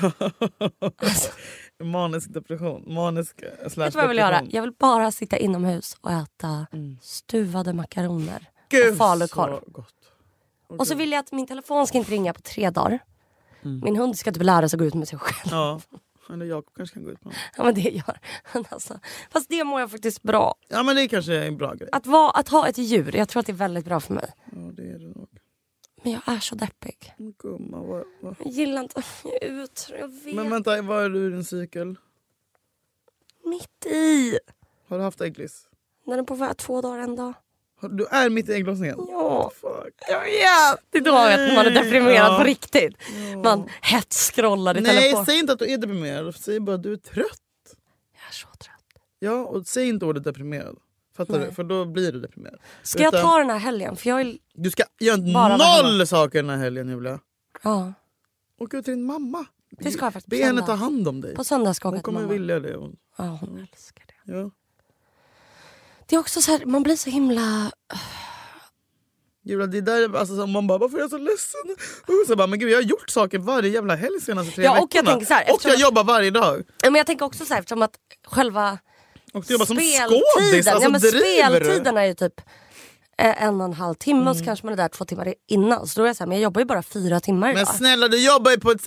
alltså, 0.97 1.31
Manisk 1.83 2.33
depression. 2.35 2.95
Manisk 2.95 3.43
eh, 3.43 3.69
slash 3.69 3.85
vet 3.85 3.93
du 3.93 3.97
vad 3.97 4.05
jag 4.05 4.09
vill 4.09 4.19
göra? 4.19 4.43
Jag 4.51 4.63
vill 4.63 4.73
bara 4.79 5.11
sitta 5.13 5.37
inomhus 5.37 5.97
och 6.01 6.11
äta 6.13 6.67
stuvade 7.03 7.73
makaroner 7.73 8.49
Mm. 8.73 8.85
Gud 8.85 8.93
och 8.93 8.99
falukorv. 8.99 9.61
så 9.65 9.71
gott. 9.71 9.95
Och 10.79 10.87
så 10.87 10.95
vill 10.95 11.13
jag 11.13 11.19
att 11.19 11.33
min 11.33 11.47
telefon 11.47 11.87
ska 11.87 11.99
inte 11.99 12.13
ringa 12.13 12.33
på 12.35 12.41
tre 12.41 12.71
dagar. 12.71 12.99
Mm. 13.63 13.81
Min 13.85 13.97
hund 13.97 14.19
ska 14.19 14.33
typ 14.33 14.43
lära 14.43 14.69
sig 14.69 14.77
att 14.77 14.79
gå 14.81 14.85
ut 14.87 14.95
med 14.95 15.09
sig 15.09 15.19
själv. 15.19 15.49
Ja. 15.51 15.81
Eller 16.31 16.47
Jakob 16.47 16.75
kanske 16.77 16.95
kan 16.95 17.05
gå 17.05 17.11
ut 17.11 17.25
med 17.25 17.35
honom. 17.35 17.39
Ja 17.57 17.65
men 17.65 17.75
det 17.75 17.81
gör 17.81 18.19
han 18.45 18.65
alltså. 18.69 19.01
Fast 19.31 19.49
det 19.49 19.65
mår 19.65 19.81
jag 19.81 19.91
faktiskt 19.91 20.23
bra. 20.23 20.55
Ja 20.69 20.83
men 20.83 20.97
det 20.97 21.09
kanske 21.09 21.35
är 21.35 21.47
en 21.49 21.57
bra 21.57 21.75
grej. 21.75 21.89
Att, 21.93 22.07
vara, 22.07 22.31
att 22.31 22.49
ha 22.49 22.69
ett 22.69 22.79
djur, 22.79 23.17
jag 23.17 23.29
tror 23.29 23.41
att 23.41 23.47
det 23.47 23.53
är 23.53 23.55
väldigt 23.55 23.85
bra 23.85 24.01
för 24.01 24.15
mig. 24.15 24.33
Ja 24.45 24.59
det 24.59 24.83
är 24.83 24.99
det 24.99 25.09
nog. 25.09 25.29
Men 26.03 26.13
jag 26.13 26.23
är 26.27 26.39
så 26.41 26.55
deppig. 26.55 27.15
Men 27.17 27.35
Gumma, 27.39 27.83
vad, 27.83 28.05
vad? 28.21 28.37
Jag 28.39 28.53
gillar 28.53 28.83
inte 28.83 29.03
jag 29.25 29.43
är 29.43 29.63
ut. 29.63 29.89
Jag 30.01 30.09
vet. 30.09 30.35
Men 30.35 30.51
vänta, 30.51 30.83
var 30.83 31.03
är 31.03 31.09
du 31.09 31.27
i 31.27 31.31
din 31.31 31.45
cykel? 31.45 31.97
Mitt 33.45 33.87
i. 33.87 34.39
Har 34.89 34.99
du 34.99 35.05
haft 35.05 35.21
ägglis? 35.21 35.69
När 36.07 36.17
den 36.17 36.25
är 36.25 36.27
på 36.27 36.35
väg 36.35 36.57
två 36.57 36.81
dagar 36.81 36.99
en 36.99 37.17
dag. 37.17 37.35
Du 37.91 38.07
är 38.07 38.31
mitt 38.31 38.49
i 38.49 38.53
ägglossningen? 38.53 38.97
Ja. 39.09 39.51
Fuck. 39.61 39.95
Jag 40.09 40.21
vet. 40.21 40.81
Det 40.91 40.99
är 40.99 41.03
då 41.03 41.13
vet 41.13 41.55
man 41.55 41.67
är 41.67 41.71
deprimerad 41.71 42.33
Ja. 42.33 42.39
på 42.39 42.45
riktigt. 42.45 42.97
Man 43.45 43.69
hetscrollar 43.83 44.79
i 44.79 44.81
Nej, 44.81 45.01
telefon. 45.01 45.27
säg 45.27 45.39
inte 45.39 45.53
att 45.53 45.59
du 45.59 45.73
är 45.73 45.79
deprimerad. 45.79 46.35
Säg 46.35 46.61
bara 46.61 46.77
att 46.77 46.83
du 46.83 46.93
är 46.93 46.97
trött. 46.97 47.27
Jag 48.13 48.29
är 48.29 48.33
så 48.33 48.47
trött. 48.49 49.03
Ja, 49.19 49.33
och 49.45 49.67
säg 49.67 49.89
inte 49.89 50.05
ordet 50.05 50.25
deprimerad. 50.25 50.77
Fattar 51.17 51.39
Nej. 51.39 51.47
du? 51.49 51.55
För 51.55 51.65
då 51.65 51.85
blir 51.85 52.13
du 52.13 52.21
deprimerad. 52.21 52.59
Ska 52.83 53.03
jag 53.03 53.15
Utan- 53.15 53.23
ta 53.23 53.39
den 53.39 53.51
här 53.51 53.59
helgen? 53.59 53.97
För 53.97 54.09
jag 54.11 54.21
är... 54.21 54.39
Du 54.55 54.71
ska 54.71 54.83
göra 55.01 55.57
noll 55.57 56.07
saker 56.07 56.43
den 56.43 56.51
här 56.51 56.57
helgen 56.59 56.89
Julia. 56.89 57.19
Ja, 57.63 57.93
Åk 58.59 58.75
ut 58.75 58.85
till 58.85 58.95
din 58.95 59.05
mamma. 59.05 59.45
det 59.71 59.91
ska 59.91 60.05
jag 60.07 60.13
faktiskt 60.13 60.31
Be 60.31 60.45
henne 60.45 60.67
ta 60.67 60.73
hand 60.73 61.09
om 61.09 61.21
dig. 61.21 61.35
På 61.35 61.45
söndag 61.45 61.75
ska 61.75 61.87
jag 61.89 61.93
Hon 61.93 62.03
kommer 62.03 62.21
mamma. 62.21 62.33
vilja 62.33 62.61
det. 62.61 62.77
Hon- 62.77 62.97
Ja, 63.19 63.25
hon 63.41 63.67
älskar 63.73 64.05
det. 64.07 64.33
Ja. 64.33 64.51
Det 66.13 66.17
är 66.17 66.21
också 66.21 66.43
så 66.43 66.51
här, 66.53 66.65
man 66.67 66.83
blir 66.83 66.97
så 66.97 67.11
himla... 67.11 67.73
Julia, 69.45 69.67
det 69.67 69.81
där, 69.81 70.17
alltså, 70.17 70.37
så 70.37 70.47
man 70.47 70.67
bara, 70.67 70.79
varför 70.79 70.97
är 70.97 71.01
jag 71.01 71.11
så 71.11 71.19
ledsen? 71.19 71.61
Och 72.07 72.27
så 72.27 72.37
bara, 72.37 72.47
men 72.47 72.59
gud, 72.59 72.71
jag 72.71 72.77
har 72.77 72.83
gjort 72.83 73.11
saker 73.11 73.39
varje 73.39 73.69
jävla 73.71 73.95
helg 73.97 74.21
senaste 74.21 74.53
tre 74.53 74.65
Ja, 74.65 74.73
veckorna. 74.73 74.85
och 74.85 74.95
jag 74.95 75.07
tänker 75.07 75.27
så 75.27 75.35
här, 75.35 75.45
och 75.55 75.61
jag 75.65 75.73
att- 75.75 75.81
jobbar 75.81 76.05
varje 76.05 76.31
dag. 76.31 76.63
Ja, 76.83 76.91
Men 76.91 76.95
jag 76.99 77.07
tänker 77.07 77.25
också 77.27 77.45
så 77.45 77.55
här, 77.55 77.61
eftersom 77.61 77.83
att 77.83 77.95
själva 78.27 78.79
Och 79.35 79.45
du 79.45 79.53
jobbar 79.53 79.67
som 79.67 79.77
skådis. 79.77 80.67
Alltså, 80.67 80.83
ja, 80.83 80.89
men 80.89 81.01
driver 81.01 81.61
speltiden 81.65 81.97
är 81.97 82.05
ju 82.05 82.15
typ 82.15 82.41
eh, 83.19 83.43
en 83.43 83.61
och 83.61 83.65
en 83.65 83.73
halv 83.73 83.95
timme 83.95 84.21
Mm. 84.21 84.31
och 84.31 84.37
så 84.37 84.45
kanske 84.45 84.67
man 84.67 84.73
är 84.73 84.77
där 84.77 84.89
två 84.89 85.05
timmar 85.05 85.35
innan. 85.49 85.87
Så 85.87 86.01
då 86.01 86.05
är 86.05 86.07
jag 86.07 86.17
så 86.17 86.23
här, 86.23 86.29
men 86.29 86.39
jag 86.39 86.43
jobbar 86.43 86.61
ju 86.61 86.65
bara 86.65 86.83
fyra 86.83 87.21
timmar 87.21 87.49
Men 87.53 87.63
idag. 87.63 87.75
snälla, 87.75 88.09
du 88.09 88.25
jobbar 88.27 88.51
ju 88.51 88.61
på 88.61 88.71
ett... 88.71 88.87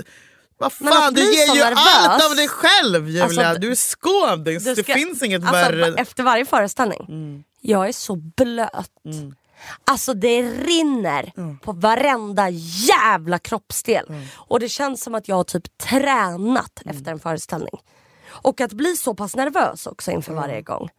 Vad 0.58 0.74
fan, 0.74 1.14
du 1.14 1.22
ger 1.22 1.56
ju 1.56 1.62
nervös. 1.64 1.80
allt 2.08 2.26
av 2.32 2.36
dig 2.36 2.48
själv 2.48 3.08
Julia. 3.10 3.24
Alltså, 3.24 3.60
du 3.62 3.72
är 3.72 3.76
skådis, 3.76 4.64
det 4.64 4.84
finns 4.84 5.24
inget 5.24 5.42
alltså, 5.42 5.54
värre. 5.54 5.96
Efter 5.98 6.24
varje 6.24 6.46
föreställning, 6.46 7.06
Mm. 7.10 7.44
jag 7.62 7.88
är 7.88 7.92
så 7.92 8.16
blöt. 8.16 8.92
Alltså 9.86 10.14
det 10.14 10.42
rinner 10.42 11.32
på 11.60 11.72
varenda 11.72 12.50
jävla 12.90 13.40
kroppsdel. 13.40 14.06
Och 14.36 14.60
det 14.60 14.70
känns 14.70 15.04
som 15.04 15.16
att 15.16 15.28
jag 15.28 15.36
har 15.36 15.44
typ 15.44 15.78
tränat 15.78 16.82
Mm. 16.86 16.98
efter 16.98 17.12
en 17.12 17.20
föreställning. 17.20 17.80
Och 18.28 18.62
att 18.62 18.74
bli 18.74 18.96
så 18.98 19.14
pass 19.16 19.36
nervös 19.36 19.88
också 19.88 20.12
inför 20.12 20.34
varje 20.34 20.62
gång. 20.62 20.90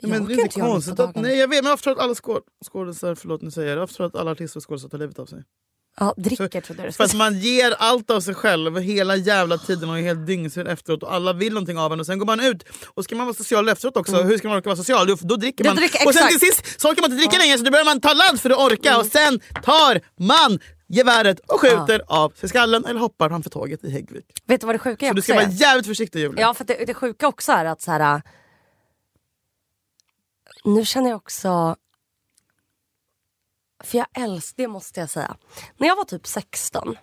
Jag 0.00 0.10
men 0.10 0.24
det 0.26 0.34
är 0.34 0.40
inte 0.40 0.60
konstigt 0.60 1.00
att, 1.00 1.16
nej 1.16 1.38
jag 1.38 1.48
vet 1.48 1.64
men 1.64 1.70
jag 1.70 1.78
tror 1.78 1.92
att 1.92 1.98
alla 1.98 2.14
skåd, 2.14 2.42
skådisar, 2.72 3.14
förlåt 3.14 3.42
nu 3.42 3.50
säger 3.50 3.68
jag 3.68 3.78
jag 3.78 3.88
tror 3.90 4.06
att 4.06 4.14
alla 4.14 4.30
artister 4.30 4.58
och 4.60 4.68
skådisar 4.68 4.88
tar 4.88 4.98
livet 4.98 5.18
av 5.18 5.26
sig. 5.26 5.42
Ja, 6.00 6.14
dricker 6.16 6.60
trodde 6.60 6.82
jag 6.82 6.88
du 6.88 6.92
För 6.92 6.92
skulle 6.92 7.04
att 7.04 7.10
säga. 7.10 7.18
man 7.18 7.38
ger 7.38 7.74
allt 7.78 8.10
av 8.10 8.20
sig 8.20 8.34
själv 8.34 8.78
hela 8.78 9.16
jävla 9.16 9.58
tiden 9.58 9.90
och 9.90 9.98
är 9.98 10.02
helt 10.02 10.26
dyngsur 10.26 10.68
efteråt 10.68 11.02
och 11.02 11.14
alla 11.14 11.32
vill 11.32 11.52
någonting 11.52 11.78
av 11.78 11.92
en 11.92 12.00
och 12.00 12.06
sen 12.06 12.18
går 12.18 12.26
man 12.26 12.40
ut 12.40 12.64
och 12.94 13.04
ska 13.04 13.16
man 13.16 13.26
vara 13.26 13.34
social 13.36 13.68
efteråt 13.68 13.96
också, 13.96 14.22
hur 14.22 14.38
ska 14.38 14.48
man 14.48 14.56
orka 14.56 14.68
vara 14.68 14.76
social? 14.76 15.06
Då, 15.06 15.16
då 15.20 15.36
dricker 15.36 15.64
man. 15.64 15.76
dricker- 15.76 16.06
och 16.06 16.14
sen 16.14 16.28
till 16.28 16.40
sist 16.40 16.80
så 16.80 16.88
orkar 16.90 17.02
man 17.02 17.10
inte 17.12 17.22
dricka 17.22 17.38
längre 17.38 17.58
så 17.58 17.64
då 17.64 17.70
börjar 17.70 17.84
man 17.84 18.00
ta 18.00 18.12
ladd 18.14 18.40
för 18.40 18.50
att 18.50 18.58
orka 18.58 18.98
och 18.98 19.06
sen 19.06 19.40
tar 19.62 20.00
man 20.24 20.58
geväret 20.88 21.40
och 21.40 21.60
skjuter 21.60 22.02
av 22.06 22.30
sig 22.30 22.48
skallen 22.48 22.84
eller 22.84 23.00
hoppar 23.00 23.28
framför 23.28 23.50
tåget 23.50 23.84
i 23.84 23.90
Häggvik. 23.90 24.24
Vet 24.46 24.60
du 24.60 24.66
vad 24.66 24.74
det 24.74 24.78
sjuka 24.78 25.06
är 25.06 25.10
Så 25.10 25.14
du 25.14 25.22
ska 25.22 25.34
vara 25.34 25.48
jävligt 25.50 25.86
försiktig 25.86 26.20
Julia. 26.20 26.40
Ja 26.40 26.54
för 26.54 26.64
det, 26.64 26.84
det 26.86 26.94
sjuka 26.94 27.28
också 27.28 27.52
är 27.52 27.64
att 27.64 27.82
så 27.82 27.90
här. 27.90 28.14
äh, 28.14 28.20
Nu 30.64 30.84
känner 30.84 31.08
jag 31.10 31.16
också 31.16 31.76
För 33.86 33.98
jag 33.98 34.06
älskar, 34.14 34.62
det 34.62 34.68
måste 34.68 35.00
jag 35.00 35.10
säga. 35.10 35.36
När 35.76 35.88
jag 35.88 35.96
var 35.96 36.04
typ 36.04 36.26
16 36.26 36.96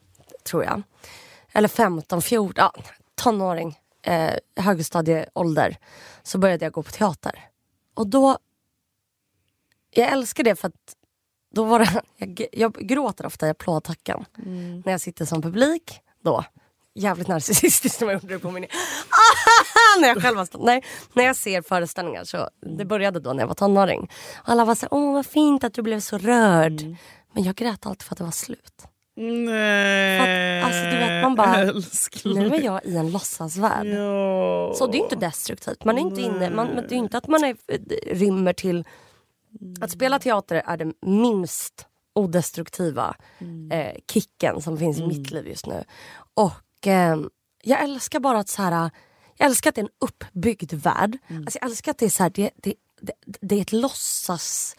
tror 0.43 0.63
jag. 0.63 0.81
Eller 1.51 1.67
15, 1.67 2.21
14, 2.21 2.53
ja, 2.57 2.73
tonåring. 3.15 3.79
Eh, 4.01 4.33
högstadieålder. 4.55 5.77
Så 6.23 6.37
började 6.37 6.65
jag 6.65 6.73
gå 6.73 6.83
på 6.83 6.91
teater. 6.91 7.39
Och 7.93 8.07
då 8.07 8.37
Jag 9.91 10.11
älskar 10.11 10.43
det 10.43 10.55
för 10.55 10.67
att 10.67 10.95
då 11.53 11.63
var 11.63 11.79
det, 11.79 12.01
jag, 12.17 12.47
jag 12.51 12.73
gråter 12.73 13.25
ofta 13.25 13.47
i 13.47 13.49
applådtacken. 13.49 14.25
När 14.85 14.91
jag 14.91 15.01
sitter 15.01 15.25
som 15.25 15.41
publik 15.41 15.99
då. 16.23 16.45
Jävligt 16.95 17.27
narcissistiskt 17.27 17.99
när 18.01 18.05
man 18.05 18.13
gjorde 18.13 18.33
det 18.33 18.39
på 18.39 18.51
min... 18.51 18.63
när 20.01 20.07
jag 20.07 20.21
själv 20.21 20.45
stått. 20.45 20.63
Nej, 20.63 20.83
när 21.13 21.23
jag 21.23 21.35
ser 21.35 21.61
föreställningar 21.61 22.23
så, 22.23 22.49
det 22.77 22.85
började 22.85 23.19
då 23.19 23.33
när 23.33 23.39
jag 23.39 23.47
var 23.47 23.55
tonåring. 23.55 24.11
Alla 24.43 24.65
var 24.65 24.75
så 24.75 24.87
åh 24.91 25.13
vad 25.13 25.25
fint 25.25 25.63
att 25.63 25.73
du 25.73 25.81
blev 25.81 25.99
så 25.99 26.17
rörd. 26.17 26.81
Men 27.33 27.43
jag 27.43 27.55
grät 27.55 27.85
alltid 27.85 28.01
för 28.01 28.13
att 28.13 28.17
det 28.17 28.23
var 28.23 28.31
slut. 28.31 28.87
Nej, 29.15 30.59
att, 30.59 30.65
alltså, 30.65 30.83
du 30.83 30.97
vet, 30.97 31.23
man 31.23 31.35
bara, 31.35 31.55
älskling. 31.55 32.39
Nu 32.39 32.55
är 32.55 32.61
jag 32.61 32.85
i 32.85 32.95
en 32.97 33.11
låtsasvärld. 33.11 33.87
Ja. 33.87 34.73
Så 34.75 34.87
det 34.87 34.97
är 34.97 35.03
inte 35.03 35.15
destruktivt. 35.15 35.85
Man 35.85 35.97
är 35.97 36.01
inte 36.01 36.21
inne, 36.21 36.49
man, 36.49 36.75
det 36.75 36.95
är 36.95 36.97
inte 36.97 37.17
att 37.17 37.27
man 37.27 37.43
är, 37.43 37.55
rymmer 38.15 38.53
till... 38.53 38.85
Att 39.81 39.91
spela 39.91 40.19
teater 40.19 40.61
är 40.65 40.77
det 40.77 40.93
minst 41.01 41.87
odestruktiva 42.13 43.15
eh, 43.71 43.95
kicken 44.11 44.61
som 44.61 44.77
finns 44.77 44.99
i 44.99 45.07
mitt 45.07 45.31
liv 45.31 45.47
just 45.47 45.67
nu. 45.67 45.83
Och 46.33 46.87
eh, 46.87 47.17
jag 47.63 47.83
älskar 47.83 48.19
bara 48.19 48.39
att 48.39 48.49
så 48.49 48.61
här, 48.61 48.91
jag 49.37 49.45
älskar 49.45 49.69
att 49.69 49.75
det 49.75 49.81
är 49.81 49.85
en 49.85 49.89
uppbyggd 50.01 50.73
värld. 50.73 51.17
Alltså, 51.29 51.59
jag 51.61 51.69
älskar 51.69 51.91
att 51.91 51.97
det 51.97 52.05
är 52.05 52.09
så 52.09 52.23
här, 52.23 52.29
det, 52.29 52.49
det, 52.63 52.73
det, 53.01 53.13
det 53.41 53.55
är 53.55 53.61
ett 53.61 53.71
låtsas... 53.71 54.75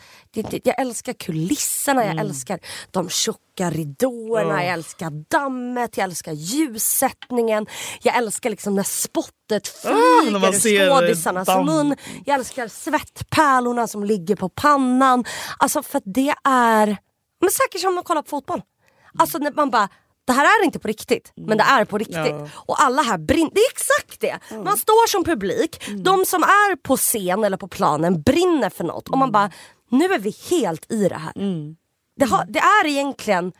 Jag 0.64 0.80
älskar 0.80 1.12
kulisserna, 1.12 2.04
jag 2.04 2.18
älskar 2.18 2.60
de 2.90 3.08
tjocka 3.08 3.70
ridåerna, 3.70 4.64
jag 4.64 4.72
älskar 4.72 5.10
dammet, 5.30 5.96
jag 5.96 6.04
älskar 6.04 6.32
ljussättningen. 6.32 7.66
Jag 8.02 8.16
älskar 8.16 8.50
liksom 8.50 8.74
när 8.74 8.82
spottet 8.82 9.84
man 9.84 10.52
flyger 10.52 10.52
ser 10.52 10.86
ur 10.86 10.90
skådisarnas 10.90 11.46
damm. 11.46 11.66
mun. 11.66 11.96
Jag 12.24 12.34
älskar 12.34 12.68
svettpärlorna 12.68 13.86
som 13.86 14.04
ligger 14.04 14.36
på 14.36 14.48
pannan. 14.48 15.24
Alltså 15.58 15.82
för 15.82 15.98
att 15.98 16.04
det 16.06 16.34
är... 16.44 16.86
Men 17.40 17.50
säkert 17.50 17.80
som 17.80 17.98
att 17.98 18.04
kolla 18.04 18.22
på 18.22 18.28
fotboll. 18.28 18.62
Alltså 19.18 19.38
när 19.38 19.52
man 19.52 19.70
bara 19.70 19.88
det 20.26 20.32
här 20.32 20.44
är 20.60 20.64
inte 20.64 20.78
på 20.78 20.88
riktigt, 20.88 21.32
men 21.36 21.58
det 21.58 21.64
är 21.64 21.84
på 21.84 21.98
riktigt. 21.98 22.16
Ja. 22.16 22.48
Och 22.54 22.82
alla 22.82 23.02
här 23.02 23.18
brinner. 23.18 23.50
Det 23.54 23.60
är 23.60 23.70
exakt 23.72 24.20
det! 24.20 24.38
Man 24.64 24.76
står 24.76 25.06
som 25.08 25.24
publik, 25.24 25.84
de 26.04 26.24
som 26.24 26.42
är 26.42 26.76
på 26.76 26.96
scen 26.96 27.44
eller 27.44 27.56
på 27.56 27.68
planen 27.68 28.22
brinner 28.22 28.70
för 28.70 28.84
något. 28.84 29.08
Och 29.08 29.18
man 29.18 29.32
bara, 29.32 29.50
nu 29.90 30.04
är 30.04 30.18
vi 30.18 30.34
helt 30.50 30.92
i 30.92 31.08
det 31.08 31.14
här. 31.14 31.32
Det, 32.16 32.24
har, 32.24 32.44
det 32.48 32.58
är 32.58 32.86
egentligen, 32.86 33.52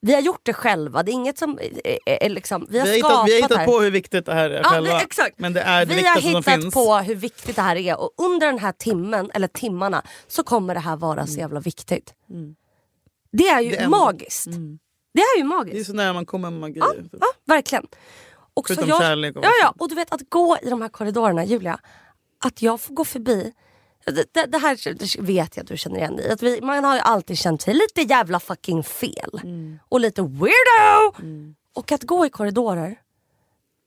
vi 0.00 0.14
har 0.14 0.20
gjort 0.20 0.40
det 0.42 0.52
själva, 0.52 1.02
det 1.02 1.10
är 1.10 1.12
inget 1.12 1.38
som... 1.38 1.58
är- 1.84 2.24
är 2.24 2.28
liksom, 2.28 2.66
vi 2.70 2.78
har, 2.78 2.86
Vi 2.86 3.00
har, 3.00 3.08
skapat 3.10 3.26
hittat, 3.26 3.28
vi 3.28 3.40
har 3.42 3.48
hittat 3.60 3.66
på 3.66 3.80
hur 3.80 3.90
viktigt 3.90 4.26
det 4.26 4.34
här 4.34 4.50
är 4.50 4.56
Ja, 4.62 4.68
själva. 4.68 5.00
exakt. 5.00 5.38
Men 5.38 5.52
det 5.52 5.60
är 5.60 5.86
det 5.86 5.94
vi 5.94 6.06
har 6.06 6.20
hittat 6.20 6.72
på 6.74 6.94
hur 6.96 7.14
viktigt 7.14 7.56
det 7.56 7.62
här 7.62 7.76
är 7.76 8.00
och 8.00 8.10
under 8.16 8.46
den 8.46 8.58
här 8.58 8.72
timmen, 8.72 9.30
eller 9.34 9.48
timmarna, 9.48 10.02
så 10.28 10.42
kommer 10.42 10.74
det 10.74 10.80
här 10.80 10.96
vara 10.96 11.26
så 11.26 11.38
jävla 11.38 11.60
viktigt. 11.60 12.14
Det 13.32 13.48
är 13.48 13.60
ju 13.60 13.70
Det 13.70 13.76
är- 13.76 13.88
magiskt. 13.88 14.46
Det 15.18 15.22
är 15.22 15.38
ju 15.38 15.42
Det 15.42 15.54
är 15.54 15.56
magiskt. 15.58 15.86
så 15.86 15.92
nära 15.92 16.12
man 16.12 16.26
kommer 16.26 16.50
med 16.50 16.60
magi. 16.60 16.78
Ja, 16.78 16.94
ja, 17.20 17.26
verkligen. 17.44 17.86
Och 18.54 18.68
så 18.68 18.74
Förutom 18.74 18.88
jag, 18.88 19.00
kärlek 19.00 19.36
och 19.36 19.44
ja, 19.44 19.50
ja, 19.62 19.74
och 19.78 19.88
du 19.88 19.94
vet 19.94 20.12
att 20.12 20.30
gå 20.30 20.58
i 20.62 20.70
de 20.70 20.82
här 20.82 20.88
korridorerna, 20.88 21.44
Julia. 21.44 21.80
Att 22.44 22.62
jag 22.62 22.80
får 22.80 22.94
gå 22.94 23.04
förbi. 23.04 23.52
Det, 24.04 24.34
det, 24.34 24.46
det 24.46 24.58
här 24.58 24.94
det 24.98 25.16
vet 25.22 25.56
jag 25.56 25.62
att 25.62 25.68
du 25.68 25.76
känner 25.76 25.96
igen 25.96 26.16
dig 26.16 26.58
i. 26.58 26.60
Man 26.60 26.84
har 26.84 26.94
ju 26.94 27.00
alltid 27.00 27.38
känt 27.38 27.62
sig 27.62 27.74
lite 27.74 28.02
jävla 28.02 28.40
fucking 28.40 28.82
fel. 28.82 29.40
Mm. 29.42 29.78
Och 29.88 30.00
lite 30.00 30.22
weirdo. 30.22 31.14
Och 31.74 31.92
att 31.92 32.02
gå 32.02 32.26
i 32.26 32.30
korridorer 32.30 33.00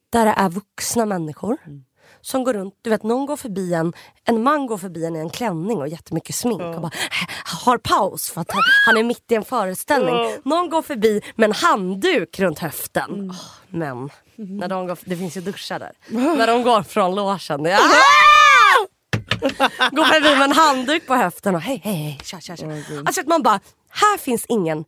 där 0.10 0.26
det 0.26 0.32
är 0.38 0.50
vuxna 0.50 1.06
människor. 1.06 1.58
Mm. 1.66 1.84
Som 2.22 2.44
går 2.44 2.54
runt, 2.54 2.74
du 2.82 2.90
vet 2.90 3.04
någon 3.04 3.26
går 3.26 3.36
förbi 3.36 3.74
en, 3.74 3.94
en 4.24 4.44
man 4.44 4.68
går 4.68 4.78
förbi 4.78 5.06
en 5.06 5.16
i 5.16 5.20
en 5.20 5.30
klänning 5.30 5.78
och 5.78 5.88
jättemycket 5.88 6.36
smink 6.36 6.62
och 6.62 6.82
bara 6.82 6.92
har 7.64 7.78
paus 7.78 8.30
för 8.30 8.42
att 8.42 8.52
han, 8.52 8.62
han 8.86 8.98
är 8.98 9.04
mitt 9.04 9.32
i 9.32 9.36
en 9.36 9.46
föreställning. 9.46 10.16
Någon 10.44 10.70
går 10.70 10.82
förbi 10.82 11.22
med 11.36 11.48
en 11.48 11.56
handduk 11.56 12.40
runt 12.40 12.60
höften. 12.60 13.14
Mm. 13.14 13.30
Oh, 13.30 13.36
men, 13.70 14.10
när 14.36 14.68
de 14.68 14.88
går, 14.88 14.98
det 15.06 15.18
finns 15.18 15.38
ju 15.38 15.42
duschar 15.42 15.80
där. 15.80 15.92
när 16.38 16.48
de 16.48 16.64
går 16.64 16.84
från 16.84 17.16
logen. 17.16 17.66
Ja. 17.66 17.80
Går 19.92 20.04
förbi 20.04 20.36
med 20.36 20.42
en 20.42 20.52
handduk 20.52 21.08
på 21.08 21.16
höften 21.16 21.56
och 21.56 21.62
hej 21.62 21.82
hej 21.84 21.96
hej. 21.96 22.20
Tja, 22.24 22.40
tja, 22.40 22.56
tja. 22.56 22.66
Alltså 23.06 23.22
att 23.22 23.28
man 23.28 23.42
bara, 23.42 23.60
här 23.90 24.18
finns 24.18 24.46
ingen 24.50 24.86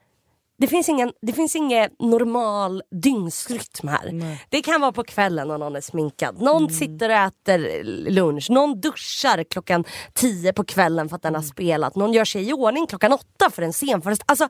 det 0.57 0.67
finns 0.67 0.89
ingen 0.89 1.11
det 1.21 1.33
finns 1.33 1.55
ingen 1.55 1.89
normal 1.99 2.83
dygnsrytm 2.91 3.87
här. 3.87 4.37
Det 4.49 4.61
kan 4.61 4.81
vara 4.81 4.91
på 4.91 5.03
kvällen 5.03 5.47
när 5.47 5.57
någon 5.57 5.75
är 5.75 5.81
sminkad. 5.81 6.41
Någon 6.41 6.69
sitter 6.69 7.09
och 7.09 7.15
äter 7.15 7.83
lunch. 8.09 8.49
Någon 8.49 8.81
duschar 8.81 9.43
klockan 9.43 9.83
tio 10.13 10.53
på 10.53 10.63
kvällen 10.63 11.09
för 11.09 11.15
att 11.15 11.21
den 11.21 11.35
har 11.35 11.41
spelat. 11.41 11.95
Någon 11.95 12.13
gör 12.13 12.25
sig 12.25 12.49
i 12.49 12.53
ordning 12.53 12.87
klockan 12.87 13.13
åtta 13.13 13.49
för 13.49 13.61
en 13.61 13.73
scenföreställning. 13.73 14.25
Alltså, 14.25 14.47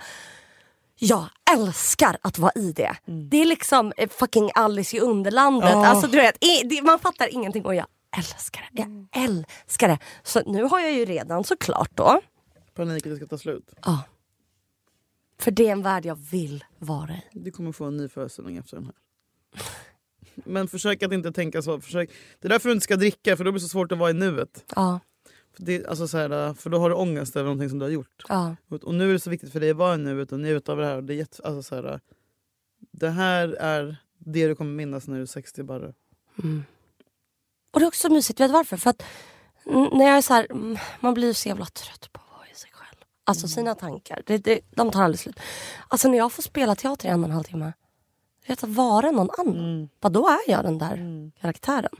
jag 1.00 1.26
älskar 1.54 2.18
att 2.22 2.38
vara 2.40 2.52
i 2.56 2.72
det. 2.72 2.96
Det 3.30 3.42
är 3.42 3.46
liksom 3.46 3.94
eh, 3.98 4.10
fucking 4.10 4.52
Alice 4.56 4.98
i 4.98 5.00
Underlandet. 5.00 5.76
Alltså, 5.76 6.08
du 6.08 6.18
vet, 6.18 6.38
man 6.84 7.00
fattar 7.00 7.34
ingenting 7.34 7.66
och 7.66 7.76
jag 7.76 7.86
älskar 8.18 8.70
det. 8.72 8.82
Jag 8.82 9.24
älskar 9.24 9.88
det. 9.88 10.00
Så 10.24 10.42
nu 10.46 10.64
har 10.64 10.80
jag 10.80 10.92
ju 10.92 11.06
redan 11.06 11.44
såklart 11.44 11.92
då. 11.96 12.22
Panik 12.76 13.06
att 13.06 13.12
det 13.12 13.18
ska 13.18 13.28
ta 13.28 13.38
slut. 13.38 13.74
Ja. 13.86 14.00
För 15.44 15.52
det 15.52 15.68
är 15.68 15.72
en 15.72 15.82
värld 15.82 16.06
jag 16.06 16.16
vill 16.16 16.64
vara 16.80 17.12
i. 17.14 17.22
Du 17.32 17.52
kommer 17.52 17.72
få 17.72 17.86
en 17.86 17.98
ny 17.98 18.08
föreställning 18.08 18.58
efter 18.58 18.78
den 18.78 18.86
här. 18.86 18.96
Men 20.36 20.68
försök 20.68 21.04
att 21.04 21.12
inte 21.12 21.32
tänka 21.32 21.62
så. 21.62 21.82
Försök. 21.82 22.12
Det 22.40 22.48
är 22.48 22.50
därför 22.50 22.70
du 22.70 22.74
inte 22.74 22.84
ska 22.84 22.96
dricka 22.96 23.38
för 23.38 23.44
då 23.44 23.52
blir 23.52 23.60
det 23.60 23.64
så 23.64 23.70
svårt 23.70 23.92
att 23.92 23.98
vara 23.98 24.10
i 24.10 24.14
nuet. 24.14 24.74
Ja, 24.76 25.00
För, 25.54 25.64
det, 25.64 25.86
alltså 25.86 26.08
så 26.08 26.18
här, 26.18 26.54
för 26.54 26.70
då 26.70 26.78
har 26.80 26.90
du 26.90 26.96
ångest 26.96 27.36
över 27.36 27.44
någonting 27.44 27.70
som 27.70 27.80
du 27.80 27.86
har 27.86 27.90
gjort. 27.92 28.24
ja. 28.28 28.56
Och 28.82 28.96
nu 28.96 29.10
är 29.10 29.14
det 29.14 29.20
så 29.20 29.30
viktigt 29.30 29.52
för 29.52 29.60
dig 29.60 29.70
att 29.72 29.78
vara 29.78 29.96
i 29.96 29.98
nuet 29.98 30.32
och 30.32 30.40
njuta 30.40 30.72
av 30.72 30.78
det 30.78 30.86
här. 30.86 30.96
Och 30.96 31.04
det, 31.04 31.14
är 31.14 31.18
jätte, 31.18 31.44
alltså 31.44 31.64
så 31.64 31.76
här, 31.76 32.00
det 32.92 33.10
här 33.10 33.48
är 33.50 33.98
det 34.18 34.48
du 34.48 34.56
kommer 34.56 34.72
minnas 34.72 35.08
när 35.08 35.16
du 35.16 35.22
är 35.22 35.26
60 35.26 35.64
bara. 35.64 35.94
Och 37.74 37.80
det 37.80 37.86
är 37.86 37.88
också 37.88 38.10
mysigt, 38.10 38.40
vet 38.40 38.50
du 38.50 38.54
varför? 38.54 38.78
För 38.78 38.90
att 38.90 39.04
mm, 39.66 39.90
när 39.94 40.06
jag 40.06 40.18
är 40.18 40.22
så 40.22 40.34
här, 40.34 40.48
mm, 40.52 40.78
man 41.00 41.14
blir 41.14 41.34
så 41.34 41.50
jävla 41.50 41.66
trött 41.66 42.10
på 42.14 42.22
att 42.22 42.38
vara 42.38 42.48
i 42.48 42.56
sig 42.56 42.70
själv. 42.74 42.98
Alltså 43.26 43.48
sina 43.48 43.76
tankar, 43.76 44.22
det, 44.26 44.38
det, 44.38 44.60
de 44.76 44.92
tar 44.92 45.04
aldrig 45.04 45.20
slut. 45.20 45.40
Alltså 45.88 46.08
när 46.08 46.18
jag 46.18 46.32
får 46.32 46.44
spela 46.44 46.76
teater 46.76 47.08
i 47.08 47.12
en 47.12 47.20
och 47.20 47.30
en 47.30 47.36
halv 47.36 47.44
timme. 47.44 47.74
Vet 48.48 48.64
att 48.64 48.70
vara 48.70 49.12
någon 49.12 49.30
annan. 49.38 49.90
Bara 50.02 50.10
då 50.10 50.28
är 50.28 50.52
jag 50.52 50.64
den 50.64 50.78
där 50.78 51.32
karaktären. 51.42 51.92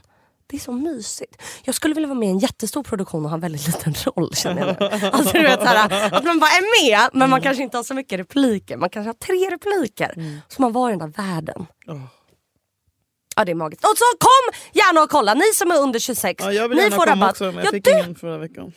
Det 0.46 0.56
är 0.56 0.60
så 0.60 0.72
mysigt. 0.72 1.42
Jag 1.64 1.74
skulle 1.74 1.94
vilja 1.94 2.08
vara 2.08 2.18
med 2.18 2.28
i 2.28 2.30
en 2.30 2.38
jättestor 2.38 2.82
produktion 2.82 3.24
och 3.24 3.30
ha 3.30 3.34
en 3.34 3.40
väldigt 3.40 3.66
liten 3.66 3.94
roll 3.94 4.34
känner 4.34 4.66
jag 4.66 5.00
nu. 5.00 5.06
Alltså 5.06 5.32
du 5.32 5.42
vet 5.42 5.60
så 5.60 5.66
här, 5.66 6.14
att 6.14 6.24
man 6.24 6.38
bara 6.38 6.50
är 6.50 6.84
med 6.84 7.10
men 7.12 7.30
man 7.30 7.40
kanske 7.40 7.62
inte 7.62 7.76
har 7.76 7.84
så 7.84 7.94
mycket 7.94 8.18
repliker. 8.18 8.76
Man 8.76 8.90
kanske 8.90 9.08
har 9.08 9.14
tre 9.14 9.50
repliker. 9.50 10.40
Så 10.48 10.62
man 10.62 10.72
var 10.72 10.88
i 10.88 10.92
den 10.92 10.98
där 10.98 11.22
världen. 11.22 11.66
Åh. 11.86 12.00
Ja 13.36 13.44
det 13.44 13.50
är 13.50 13.54
magiskt. 13.54 13.84
Och 13.84 13.98
så 13.98 14.04
kom 14.18 14.60
gärna 14.72 15.02
och 15.02 15.10
kolla, 15.10 15.34
ni 15.34 15.52
som 15.54 15.70
är 15.70 15.80
under 15.80 15.98
26. 15.98 16.44
Ja, 16.44 16.52
jag 16.52 16.68
vill 16.68 16.76
ni 16.76 16.82
gärna 16.82 16.96
får 16.96 17.06
komma 17.06 17.16
rabatt. 17.16 17.30
också 17.30 17.44
men 17.44 17.54
jag 17.54 17.64
ja, 17.64 17.70
fick 17.70 17.84
du, 17.84 17.92
ingen 17.92 18.14
förra 18.14 18.38
veckan. 18.38 18.72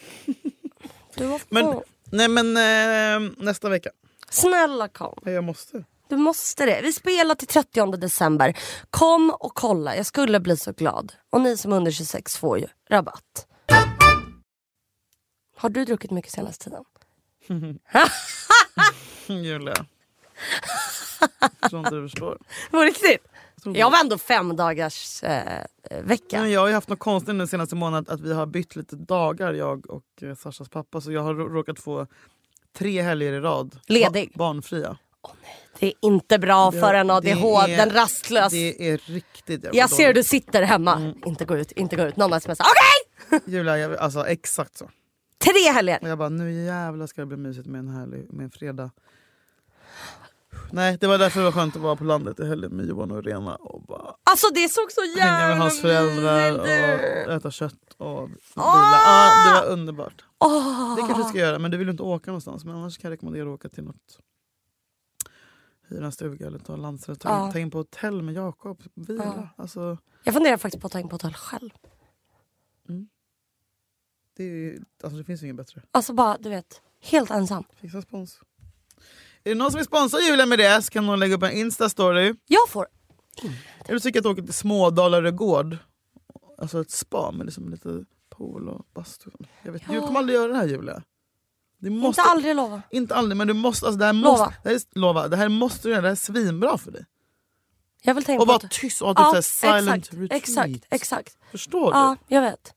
du 1.16 1.26
har 1.26 1.42
Men. 1.50 1.82
Nej 2.12 2.28
men 2.28 2.58
eh, 2.58 3.32
nästa 3.38 3.70
vecka. 3.70 3.90
Snälla 4.30 4.88
kom. 4.88 5.20
Nej, 5.22 5.34
Jag 5.34 5.44
måste. 5.44 5.84
Du 6.10 6.18
måste 6.18 6.66
det. 6.66 6.80
Vi 6.84 6.94
spelar 6.94 7.36
till 7.36 7.48
30 7.48 7.92
december. 7.98 8.58
Kom 8.90 9.30
och 9.40 9.56
kolla, 9.56 9.96
jag 9.96 10.06
skulle 10.06 10.40
bli 10.40 10.58
så 10.58 10.72
glad. 10.72 11.14
Och 11.30 11.42
ni 11.42 11.58
som 11.58 11.72
är 11.74 11.78
under 11.78 11.92
26 11.92 12.38
får 12.38 12.60
ju 12.60 12.68
rabatt. 12.90 13.48
Har 15.58 15.70
du 15.70 15.86
druckit 15.86 16.12
mycket 16.12 16.32
senaste 16.32 16.64
tiden? 16.64 16.84
Julia. 19.44 19.86
Inte 21.74 21.90
du 21.90 22.10
förstår. 22.10 22.38
På 22.72 22.82
riktigt? 22.82 23.28
Tror 23.74 23.80
Jag 23.80 23.92
var 23.92 24.00
ändå 24.00 24.18
fem 24.18 24.56
dagars 24.56 25.24
eh, 25.24 25.64
vecka. 26.04 26.42
Men 26.42 26.52
jag 26.52 26.62
har 26.62 26.72
haft 26.72 26.90
något 26.90 27.00
konstigt 27.00 27.38
den 27.38 27.48
senaste 27.48 27.76
månaden 27.76 28.14
att 28.14 28.22
vi 28.22 28.34
har 28.34 28.46
bytt 28.46 28.76
lite 28.76 28.96
dagar 28.96 29.54
jag 29.54 29.90
och 29.90 30.04
eh, 30.24 30.36
Sashas 30.36 30.70
pappa. 30.70 31.02
Så 31.02 31.12
jag 31.12 31.22
har 31.22 31.34
rå- 31.34 31.50
råkat 31.50 31.80
få 31.80 32.08
tre 32.78 33.02
helger 33.02 33.34
i 33.34 33.40
rad. 33.40 33.80
Ledig. 33.88 34.32
Ba- 34.34 34.38
barnfria. 34.38 34.98
Det 35.80 35.88
är 35.88 35.94
inte 36.02 36.40
bra 36.40 36.72
Det- 36.72 36.80
för 36.80 36.94
en 36.94 37.08
det 37.08 37.14
ADHD, 37.14 37.74
är- 37.74 37.78
den 37.78 37.90
rastlös. 37.90 38.52
Det 38.54 38.90
är 38.92 38.98
riktigt 38.98 39.66
Jag 39.74 39.90
ser 39.90 39.98
hur 40.04 40.08
du 40.08 40.14
dåligt. 40.14 40.28
sitter 40.28 40.62
hemma. 40.64 40.96
Mm. 40.96 41.14
Inte 41.26 41.46
gå 41.46 41.58
ut, 41.58 41.72
inte 41.72 41.96
gå 41.96 42.04
ut. 42.04 42.16
Någon 42.18 42.42
smsar. 42.42 42.66
Okej! 42.66 43.40
Julia, 43.54 43.78
jag, 43.78 43.96
alltså 43.98 44.28
exakt 44.28 44.78
så. 44.78 44.90
Tre 45.44 45.72
helger. 45.74 46.00
Och 46.02 46.10
jag 46.10 46.18
bara, 46.18 46.30
nu 46.30 46.66
jävlar 46.66 47.08
ska 47.08 47.22
det 47.22 47.28
bli 47.28 47.38
mysigt 47.38 47.68
med 47.68 47.80
en 47.80 47.88
härlig 47.88 48.34
med 48.34 48.44
en 48.44 48.52
fredag. 48.52 48.92
Nej, 50.72 50.98
det 51.02 51.08
var 51.08 51.18
därför 51.18 51.40
det 51.40 51.44
var 51.46 51.52
skönt 51.52 51.76
att 51.76 51.82
vara 51.82 51.96
på 51.96 52.04
landet 52.04 52.40
i 52.40 52.46
helgen 52.46 52.72
med 52.72 52.86
Johan 52.86 53.12
och 53.12 53.24
Rena 53.24 53.56
och 53.56 53.82
bara 53.82 54.16
Alltså 54.24 54.48
det 54.54 54.70
såg 54.70 54.92
så 54.92 55.02
jävla 55.18 55.24
hänga 55.38 55.48
med 55.48 55.58
hans 55.58 55.82
föräldrar 55.82 56.60
och 57.28 57.34
äta 57.34 57.52
kött 57.52 57.94
och 57.98 58.30
bila. 58.30 58.38
Åh! 58.56 58.64
Ja, 58.96 59.54
det 59.62 59.68
var 59.68 59.74
underbart. 59.74 60.26
Åh. 60.40 60.96
Det 60.96 61.02
kanske 61.02 61.24
du 61.24 61.30
ska 61.30 61.38
göra, 61.38 61.60
men 61.60 61.72
du 61.72 61.78
vill 61.78 61.90
inte 61.90 62.04
åka 62.04 62.32
någonstans. 62.32 62.66
Men 62.66 62.76
annars 62.76 62.98
kan 62.98 63.10
jag 63.10 63.14
rekommendera 63.16 63.44
att 63.50 63.56
åka 63.56 63.70
till 63.70 63.84
något 63.84 64.20
hyra 65.90 66.06
en 66.06 66.12
stuga 66.12 66.48
eller 66.48 66.60
ta 66.60 66.76
landsrätt. 66.76 67.20
Ta, 67.20 67.30
Ja. 67.30 67.52
ta 67.52 67.60
in 67.60 67.72
på 67.72 67.78
hotell 67.78 68.22
med 68.22 68.36
Jakob. 68.36 68.84
Vila. 68.96 69.50
Alltså, 69.58 69.98
Jag 70.24 70.34
funderar 70.34 70.58
faktiskt 70.58 70.82
på 70.82 70.86
att 70.88 70.94
ta 70.94 71.00
in 71.00 71.10
på 71.10 71.14
hotell 71.16 71.34
själv. 71.34 71.70
det, 74.38 74.44
är, 74.44 74.48
ju- 74.48 74.82
alltså 75.04 75.18
det 75.18 75.24
finns 75.24 75.42
ju 75.42 75.46
inget 75.46 75.58
bättre. 75.58 75.82
Alltså 75.92 76.14
bara, 76.14 76.38
du 76.38 76.50
vet, 76.50 76.82
helt 77.02 77.32
ensam. 77.32 77.64
Fixa 77.76 78.02
spons. 78.02 78.40
Är 79.48 79.52
det 79.52 79.56
någon 79.56 79.72
som 79.72 79.78
vill 79.78 79.86
sponsra 79.86 80.20
Julia 80.20 80.46
med 80.46 80.60
det 80.60 80.82
så 80.82 80.92
kan 80.92 81.06
någon 81.06 81.20
lägga 81.20 81.36
upp 81.36 81.44
en 81.44 81.52
Insta-story. 81.52 82.36
Jag 82.48 82.70
får... 82.70 82.88
Är 83.86 83.94
du 83.94 84.00
tycker 84.00 84.20
att 84.20 84.26
åka 84.26 84.42
till 84.42 84.54
Smådalarö 84.54 85.32
gård? 85.32 85.78
Alltså 86.58 86.82
ett 86.82 86.92
spa 86.92 87.32
med 87.32 87.46
liksom 87.46 87.70
lite 87.70 88.06
pool 88.30 88.70
och 88.70 88.86
bastu. 88.94 89.30
Jag, 89.64 89.72
vet, 89.72 89.82
Ja. 89.88 89.94
jag 89.94 90.04
kommer 90.08 90.20
aldrig 90.20 90.36
göra 90.40 90.48
det 90.52 90.58
här 90.58 90.68
Julia. 90.68 91.04
Det 91.80 91.90
måste, 91.90 92.22
Inte 92.22 92.32
aldrig 92.32 92.56
lova. 92.56 92.82
Inte 92.92 93.16
aldrig, 93.16 93.38
men 93.38 93.48
du 93.48 93.54
måste, 93.54 93.86
alltså 93.86 94.00
det 94.00 94.06
här 94.06 94.14
Lova. 94.14 94.32
måste, 94.46 94.54
det 94.64 94.70
här 94.70 94.76
är, 94.76 95.00
lova. 95.00 95.28
Det 95.28 95.38
här 95.38 95.50
måste 95.50 95.88
du 95.88 95.92
göra, 95.92 96.02
det 96.02 96.08
här 96.08 96.12
är 96.12 96.16
svinbra 96.16 96.78
för 96.78 96.92
dig. 96.92 97.06
Jag 98.04 98.14
vill 98.16 98.24
tänka 98.24 98.42
Och 98.42 98.48
vara 98.48 98.60
tyst 98.60 99.02
och 99.02 99.08
ha 99.20 99.34
typ 99.34 99.44
så 99.44 99.68
här 99.68 99.80
silent 99.80 100.04
exakt, 100.06 100.14
retreat. 100.14 100.42
exakt, 100.44 100.86
exakt. 100.90 101.38
Förstår 101.52 101.92
du? 101.92 101.98
Ja, 101.98 102.16
jag 102.28 102.42
vet. 102.42 102.74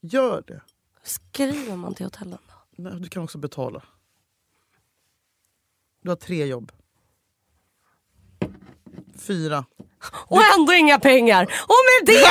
Gör 0.00 0.44
det. 0.46 0.60
Skriver 1.04 1.76
man 1.76 1.94
till 1.94 2.06
hotellen 2.06 2.38
då? 2.46 2.82
Nej, 2.82 3.00
Du 3.00 3.08
kan 3.08 3.22
också 3.22 3.38
betala. 3.38 3.82
Du 6.02 6.08
har 6.08 6.16
tre 6.16 6.46
jobb. 6.46 6.72
Fyra. 9.18 9.64
Och 10.12 10.40
ändå 10.58 10.72
inga 10.72 10.98
pengar! 10.98 11.42
Och 11.44 11.76
med 12.08 12.14
det! 12.14 12.26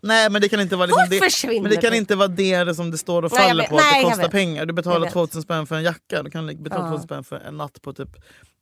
Nej 0.00 0.30
men 0.30 0.42
det 0.42 0.48
kan 0.48 0.60
inte 0.60 0.76
vara 0.76 0.86
liksom 0.86 1.06
det, 1.50 1.60
men 1.62 1.70
det 1.70 1.76
kan 1.76 1.94
inte 1.94 2.16
vara 2.16 2.28
det 2.28 2.74
som 2.74 2.90
det 2.90 2.98
står 2.98 3.22
och 3.24 3.32
Nej, 3.32 3.48
faller 3.48 3.62
vet. 3.62 3.70
på. 3.70 3.76
Att 3.76 3.82
Nej, 3.82 3.94
det 4.02 4.08
jag 4.08 4.12
kostar 4.16 4.28
pengar. 4.28 4.66
Du 4.66 4.72
betalar 4.72 5.00
vet. 5.00 5.12
2000 5.12 5.42
spänn 5.42 5.66
för 5.66 5.76
en 5.76 5.82
jacka. 5.82 6.22
Du 6.22 6.30
kan 6.30 6.46
betala 6.62 6.76
Ja. 6.76 6.90
2000 6.90 7.02
spänn 7.08 7.24
för 7.24 7.36
en 7.36 7.56
natt 7.56 7.82
på 7.82 7.92
typ... 7.92 8.08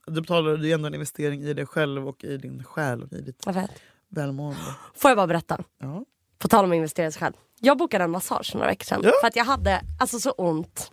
Du 0.07 0.21
betalar 0.21 0.57
du 0.57 0.73
ändå 0.73 0.87
en 0.87 0.95
investering 0.95 1.43
i 1.43 1.55
dig 1.55 1.67
själv 1.67 2.09
och 2.09 2.25
i 2.25 2.37
din 2.37 2.65
själ 2.65 3.03
och 3.03 3.13
i 3.13 3.21
ditt 3.21 3.43
Jag 3.47 3.53
vet. 3.53 3.71
välmående. 4.09 4.61
Får 4.95 5.11
jag 5.11 5.19
bara 5.19 5.27
berätta? 5.27 5.59
Ja. 5.81 6.05
På 6.39 6.49
tal 6.49 6.65
om 6.65 6.71
att 6.71 6.77
investera 6.77 7.07
i 7.07 7.13
sig 7.13 7.21
själv. 7.21 7.35
Jag 7.61 7.79
bokade 7.79 8.05
en 8.05 8.11
massage 8.11 8.51
några 8.55 8.67
veckor 8.67 8.85
sedan. 8.85 9.01
Ja. 9.05 9.13
För 9.21 9.29
att 9.29 9.37
jag 9.37 9.45
hade 9.45 9.81
alltså 10.01 10.21
så 10.21 10.31
ont. 10.31 10.91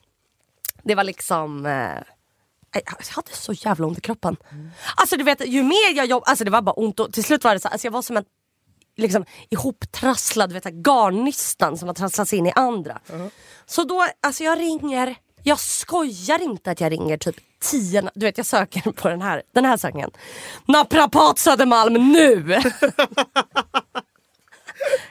Det 0.83 0.95
var 0.95 1.03
liksom... 1.03 1.65
Eh, 1.65 1.91
jag 2.85 3.15
hade 3.15 3.31
så 3.33 3.53
jävla 3.53 3.87
ont 3.87 3.97
i 3.97 4.01
kroppen. 4.01 4.37
Alltså 4.95 5.17
du 5.17 5.23
vet 5.23 5.47
ju 5.47 5.63
mer 5.63 5.95
jag 5.95 6.05
jobbade, 6.05 6.29
alltså 6.29 6.43
det 6.45 6.51
var 6.51 6.61
bara 6.61 6.71
ont 6.75 6.99
och 6.99 7.13
till 7.13 7.23
slut 7.23 7.43
var 7.43 7.53
det 7.53 7.59
så 7.59 7.67
alltså 7.67 7.87
jag 7.87 7.91
var 7.91 8.01
som 8.01 8.17
en 8.17 8.25
liksom 8.97 9.25
ihoptrasslad, 9.49 10.51
vet, 10.53 10.63
garnnystan 10.65 11.77
som 11.77 11.87
har 11.87 11.95
trasslats 11.95 12.33
in 12.33 12.47
i 12.47 12.51
andra. 12.55 12.99
Så 13.65 13.83
då, 13.83 14.05
alltså 14.21 14.43
jag 14.43 14.59
ringer, 14.59 15.15
jag 15.43 15.59
skojar 15.59 16.41
inte 16.41 16.71
att 16.71 16.81
jag 16.81 16.91
ringer 16.91 17.17
typ 17.17 17.35
10, 17.59 18.09
du 18.15 18.25
vet 18.25 18.37
jag 18.37 18.45
söker 18.45 18.91
på 19.01 19.09
den 19.09 19.21
här, 19.21 19.43
den 19.53 19.65
här 19.65 19.77
sökningen. 19.77 20.11
Naprapat 20.65 21.39
Södermalm 21.39 22.11
nu! 22.11 22.57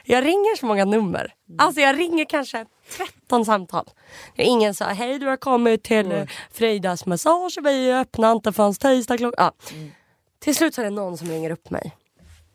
Jag 0.03 0.25
ringer 0.25 0.57
så 0.57 0.65
många 0.65 0.85
nummer. 0.85 1.33
Alltså 1.57 1.81
jag 1.81 1.99
ringer 1.99 2.25
kanske 2.25 2.65
13 2.97 3.45
samtal. 3.45 3.89
Ingen 4.35 4.75
sa 4.75 4.85
hej 4.85 5.19
du 5.19 5.27
har 5.27 5.37
kommit 5.37 5.83
till 5.83 6.11
eh, 6.11 6.25
Fridas 6.51 7.05
massage, 7.05 7.57
vi 7.63 7.93
öppnar 7.93 8.31
inte 8.31 8.53
förrän 8.53 8.73
tisdag 8.73 9.17
klockan... 9.17 9.53
Ja. 9.71 9.73
Till 10.39 10.55
slut 10.55 10.75
så 10.75 10.81
är 10.81 10.85
det 10.85 10.91
någon 10.91 11.17
som 11.17 11.27
ringer 11.27 11.49
upp 11.49 11.69
mig. 11.69 11.95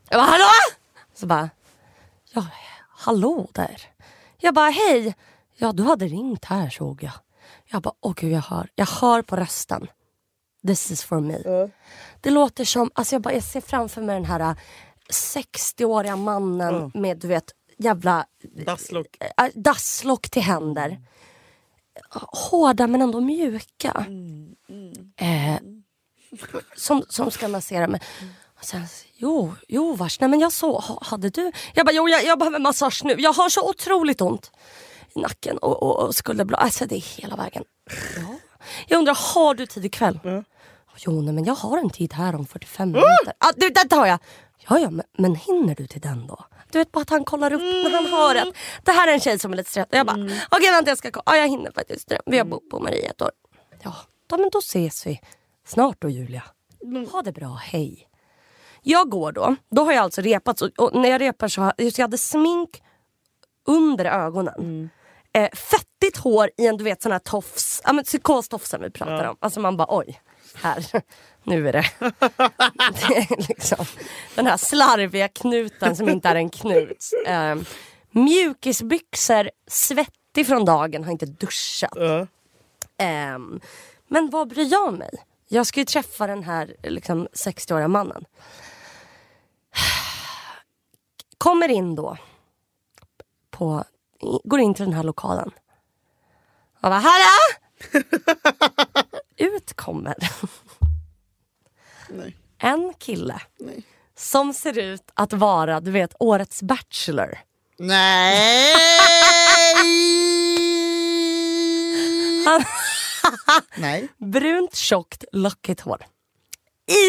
Jag 0.09 0.21
bara 0.21 0.31
hallå? 0.31 0.45
Så 1.15 1.27
bara, 1.27 1.51
ja 2.33 2.47
hallå 2.89 3.49
där. 3.53 3.83
Jag 4.39 4.55
bara 4.55 4.71
hej. 4.71 5.15
Ja 5.57 5.73
du 5.73 5.83
hade 5.83 6.07
ringt 6.07 6.45
här 6.45 6.71
såg 6.71 7.03
jag. 7.03 7.13
Jag 7.65 7.83
bara 7.83 7.95
åh 8.01 8.13
gud 8.17 8.33
jag 8.33 8.41
hör, 8.41 8.69
jag 8.75 8.87
hör 8.87 9.23
på 9.23 9.37
rösten. 9.37 9.87
This 10.67 10.91
is 10.91 11.05
for 11.05 11.21
me. 11.21 11.69
Det 12.21 12.31
låter 12.31 12.65
som, 12.65 12.91
alltså 12.95 13.15
jag, 13.15 13.23
bara, 13.23 13.35
jag 13.35 13.43
ser 13.43 13.61
framför 13.61 14.03
mig 14.03 14.15
den 14.15 14.25
här 14.25 14.57
60-åriga 15.11 16.17
mannen 16.17 16.75
oh. 16.75 17.01
med 17.01 17.19
du 17.19 17.29
vet 17.29 17.53
jävla 17.85 18.27
dasslock, 18.67 19.07
äh, 19.21 19.49
dasslock 19.55 20.31
till 20.31 20.43
händer. 20.43 20.99
Hårda 22.51 22.87
men 22.87 23.03
ändå 23.03 23.21
mjuka. 23.21 24.05
Mm. 24.09 24.55
Mm. 24.69 25.13
Eh, 25.17 25.61
som, 26.77 27.05
som 27.09 27.31
ska 27.31 27.49
massera 27.49 27.87
mig. 27.87 28.01
Och 28.59 28.65
sen, 28.65 28.87
jo, 29.15 29.55
jo 29.69 29.95
vars, 29.95 30.21
nej 30.21 30.31
men 30.31 30.41
jag 30.41 30.53
så, 30.53 30.99
hade 31.03 31.31
du? 31.31 31.53
Jag 31.75 31.87
bara, 31.87 31.93
jo 31.93 32.09
jag, 32.09 32.25
jag 32.25 32.39
behöver 32.39 32.59
massage 32.59 33.05
nu. 33.05 33.15
Jag 33.19 33.33
har 33.33 33.49
så 33.49 33.69
otroligt 33.71 34.21
ont 34.21 34.51
i 35.15 35.21
nacken 35.21 35.59
och, 35.59 35.83
och, 35.83 36.07
och 36.07 36.15
skulderblad. 36.15 36.61
Alltså 36.61 36.87
det 36.87 36.97
är 36.97 37.23
hela 37.23 37.37
vägen. 37.37 37.65
Ja. 38.17 38.35
Jag 38.89 38.99
undrar, 38.99 39.35
har 39.35 39.55
du 39.55 39.67
tid 39.67 39.85
ikväll? 39.85 40.21
Mm. 40.25 40.45
Jo, 40.97 41.21
nej, 41.21 41.35
men 41.35 41.45
jag 41.45 41.55
har 41.55 41.79
en 41.79 41.91
tid 41.91 42.13
här 42.13 42.35
om 42.35 42.47
45 42.47 42.89
mm. 42.89 42.93
minuter. 42.93 43.33
Ah, 43.39 43.53
du, 43.57 43.69
det 43.69 43.97
har 43.97 44.07
jag. 44.07 44.19
Ja, 44.69 44.79
ja, 44.79 44.91
men, 44.91 45.07
men 45.19 45.35
hinner 45.35 45.75
du 45.75 45.87
till 45.87 46.01
den 46.01 46.27
då? 46.27 46.45
Du 46.71 46.79
vet 46.79 46.93
bara 46.93 47.01
att 47.01 47.11
han 47.11 47.25
kollar 47.25 47.53
upp 47.53 47.61
mm. 47.61 47.83
när 47.83 47.91
han 47.91 48.07
hör 48.07 48.35
att 48.35 48.55
det 48.83 48.93
här 48.93 49.09
är 49.09 49.13
en 49.13 49.21
tjej 49.21 49.39
som 49.39 49.53
är 49.53 49.57
lite 49.57 49.71
stressad. 49.71 49.99
Jag 49.99 50.07
bara, 50.07 50.17
mm. 50.17 50.27
okej 50.27 50.47
okay, 50.51 50.71
vänta 50.71 50.91
jag 50.91 50.99
ska 50.99 51.11
kolla. 51.11 51.23
Ja, 51.27 51.37
jag 51.37 51.49
hinner 51.49 51.71
faktiskt. 51.71 52.13
Vi 52.27 52.39
har 52.39 52.45
bott 52.45 52.71
på 52.71 52.81
Maria 52.81 53.11
ett 53.11 53.23
år. 53.23 53.31
Ja, 53.83 53.95
då, 54.27 54.37
men 54.37 54.51
då 54.53 54.59
ses 54.59 55.07
vi 55.07 55.21
snart 55.67 55.97
då 56.01 56.09
Julia. 56.09 56.43
Mm. 56.83 57.07
Ha 57.07 57.23
det 57.23 57.33
bra, 57.33 57.59
hej. 57.63 58.09
Jag 58.83 59.11
går 59.11 59.33
då, 59.33 59.57
då 59.71 59.85
har 59.85 59.93
jag 59.93 60.03
alltså 60.03 60.21
repat 60.21 60.61
och, 60.61 60.95
när 60.95 61.09
jag 61.09 61.21
repar 61.21 61.49
så 61.49 61.61
har 61.63 61.75
jag 61.77 61.99
hade 61.99 62.19
smink 62.19 62.83
under 63.67 64.05
ögonen. 64.05 64.55
Mm. 64.59 64.91
Eh, 65.33 65.51
fettigt 65.51 66.17
hår 66.17 66.51
i 66.57 66.67
en 66.67 66.77
du 66.77 66.85
vet 66.85 67.03
sån 67.03 67.13
här 67.13 67.19
tofs, 67.19 67.83
ja, 67.85 67.93
men 67.93 68.05
psykostofsen 68.05 68.83
vi 68.83 68.91
pratar 68.91 69.25
ja. 69.25 69.31
om. 69.31 69.37
Alltså 69.41 69.61
man 69.61 69.77
bara 69.77 69.87
oj, 69.91 70.21
här, 70.55 71.03
nu 71.43 71.69
är 71.69 71.73
det. 71.73 71.91
det 71.99 73.17
är 73.17 73.49
liksom, 73.49 73.87
den 74.35 74.47
här 74.47 74.57
slarviga 74.57 75.29
knuten 75.29 75.97
som 75.97 76.09
inte 76.09 76.29
är 76.29 76.35
en 76.35 76.51
knut. 76.51 77.11
Eh, 77.27 77.55
mjukisbyxor, 78.11 79.51
svettig 79.67 80.47
från 80.47 80.65
dagen, 80.65 81.05
har 81.05 81.13
inte 81.13 81.27
duschat. 81.27 81.97
Uh. 81.97 82.25
Eh, 82.99 83.39
men 84.09 84.31
vad 84.31 84.49
bryr 84.49 84.73
jag 84.73 84.99
mig? 84.99 85.11
Jag 85.49 85.67
ska 85.67 85.81
ju 85.81 85.85
träffa 85.85 86.27
den 86.27 86.43
här 86.43 86.77
liksom, 86.83 87.29
60-åriga 87.29 87.89
mannen. 87.89 88.25
Kommer 91.39 91.69
in 91.69 91.95
då. 91.95 92.17
På, 93.51 93.85
går 94.45 94.61
in 94.61 94.75
till 94.75 94.85
den 94.85 94.95
här 94.95 95.03
lokalen. 95.03 95.51
Och 96.75 96.91
bara 96.91 96.99
hallå! 96.99 97.39
Ut 99.43 99.75
kommer 99.77 100.15
Nej. 102.09 102.37
en 102.59 102.95
kille 102.99 103.41
Nej. 103.59 103.83
som 104.17 104.55
ser 104.55 104.79
ut 104.79 105.11
att 105.15 105.33
vara 105.33 105.81
du 105.81 105.91
vet 105.91 106.15
årets 106.19 106.63
bachelor. 106.63 107.39
Nej! 107.79 108.75
Han, 112.47 112.65
Nej. 113.77 114.09
Brunt, 114.19 114.75
tjockt, 114.75 115.25
lockigt 115.33 115.81
hår. 115.81 116.05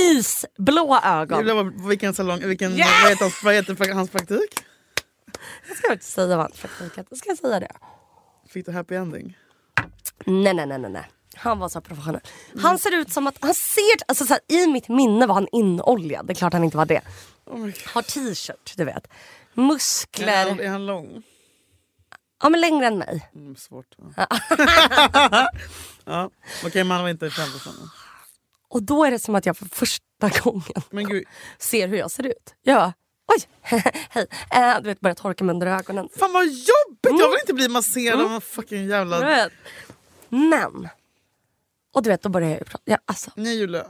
Isblå 0.09 0.99
ögon. 1.03 1.87
vilken 1.87 2.13
salong, 2.13 2.39
vilken, 2.39 2.71
yeah! 2.71 3.03
vad, 3.03 3.09
heter 3.09 3.23
hans, 3.25 3.43
vad 3.43 3.55
heter 3.55 3.93
hans 3.93 4.09
praktik? 4.09 4.65
Jag 5.67 5.77
ska 5.77 5.91
inte 5.91 6.05
säga 6.05 6.27
vad 6.27 6.45
hans 6.45 6.61
praktik 6.61 6.97
heter. 6.97 7.15
Ska 7.15 7.29
jag 7.29 7.37
säga 7.37 7.59
det? 7.59 7.71
Fick 8.49 8.65
du 8.65 8.71
happy 8.71 8.95
ending? 8.95 9.37
Nej, 10.25 10.53
nej, 10.53 10.67
nej. 10.67 10.79
nej. 10.79 11.09
Han 11.35 11.59
var 11.59 11.69
så 11.69 11.81
professionell. 11.81 12.21
Han 12.55 12.65
mm. 12.65 12.77
ser 12.77 12.91
ut 12.91 13.13
som 13.13 13.27
att, 13.27 13.37
han 13.41 13.53
ser, 13.53 13.95
alltså 14.07 14.25
så 14.25 14.33
här, 14.33 14.41
i 14.47 14.67
mitt 14.67 14.89
minne 14.89 15.25
var 15.25 15.33
han 15.33 15.47
inoljad. 15.51 16.25
Det 16.25 16.33
är 16.33 16.35
klart 16.35 16.53
han 16.53 16.63
inte 16.63 16.77
var 16.77 16.85
det. 16.85 17.01
Oh 17.45 17.69
Har 17.93 18.01
t-shirt, 18.01 18.73
du 18.77 18.85
vet. 18.85 19.07
Muskler. 19.53 20.27
Är 20.27 20.49
han, 20.49 20.59
är 20.59 20.69
han 20.69 20.85
lång? 20.85 21.23
Ja 22.41 22.49
men 22.49 22.61
längre 22.61 22.87
än 22.87 22.97
mig. 22.97 23.29
Mm, 23.35 23.55
svårt. 23.55 23.95
Ja. 24.15 24.27
ja. 26.05 26.29
Okej 26.59 26.67
okay, 26.67 26.83
men 26.83 26.91
han 26.91 27.01
var 27.01 27.09
inte 27.09 27.29
känd 27.29 27.51
för 27.51 27.71
Och 28.67 28.83
då 28.83 29.05
är 29.05 29.11
det 29.11 29.19
som 29.19 29.35
att 29.35 29.45
jag 29.45 29.57
för 29.57 29.65
första 29.65 30.29
gången 30.43 31.23
ser 31.57 31.87
hur 31.87 31.97
jag 31.97 32.11
ser 32.11 32.27
ut. 32.27 32.55
Jag 32.61 32.93
oj, 33.27 33.47
hej. 34.09 34.27
Äh, 34.51 34.75
du 34.81 34.89
vet 34.89 34.99
börjar 34.99 35.15
torka 35.15 35.43
mig 35.43 35.53
under 35.53 35.67
ögonen. 35.67 36.09
Fan 36.19 36.33
vad 36.33 36.45
jobbigt! 36.45 37.05
Mm. 37.05 37.19
Jag 37.19 37.29
vill 37.29 37.39
inte 37.39 37.53
bli 37.53 37.69
masserad 37.69 38.19
mm. 38.19 38.25
av 38.25 38.35
en 38.35 38.41
fucking 38.41 38.87
jävla... 38.87 39.49
Men. 40.29 40.89
Och 41.93 42.03
du 42.03 42.09
vet 42.09 42.21
då 42.21 42.29
börjar 42.29 42.49
jag 42.49 42.59
ju 42.59 42.65
prata. 42.65 42.83
Ja, 42.85 42.97
alltså. 43.05 43.31
Nej 43.35 43.57
Julia. 43.57 43.85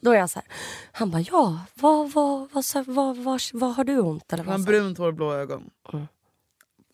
Då 0.00 0.10
är 0.10 0.16
jag 0.16 0.30
så 0.30 0.38
här. 0.38 0.48
Han 0.92 1.10
bara 1.10 1.22
ja, 1.22 1.60
vad, 1.74 2.12
vad, 2.12 2.48
vad, 2.52 2.64
vad, 2.74 2.86
vad, 2.86 3.16
vad, 3.16 3.40
vad 3.52 3.74
har 3.74 3.84
du 3.84 3.98
ont? 3.98 4.32
Eller 4.32 4.44
vad, 4.44 4.52
han 4.52 4.64
brunt 4.64 4.98
hår, 4.98 5.12
blå 5.12 5.32
ögon. 5.34 5.70
Mm. 5.92 6.06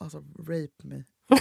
Alltså 0.01 0.25
rape 0.39 0.83
me. 0.83 1.05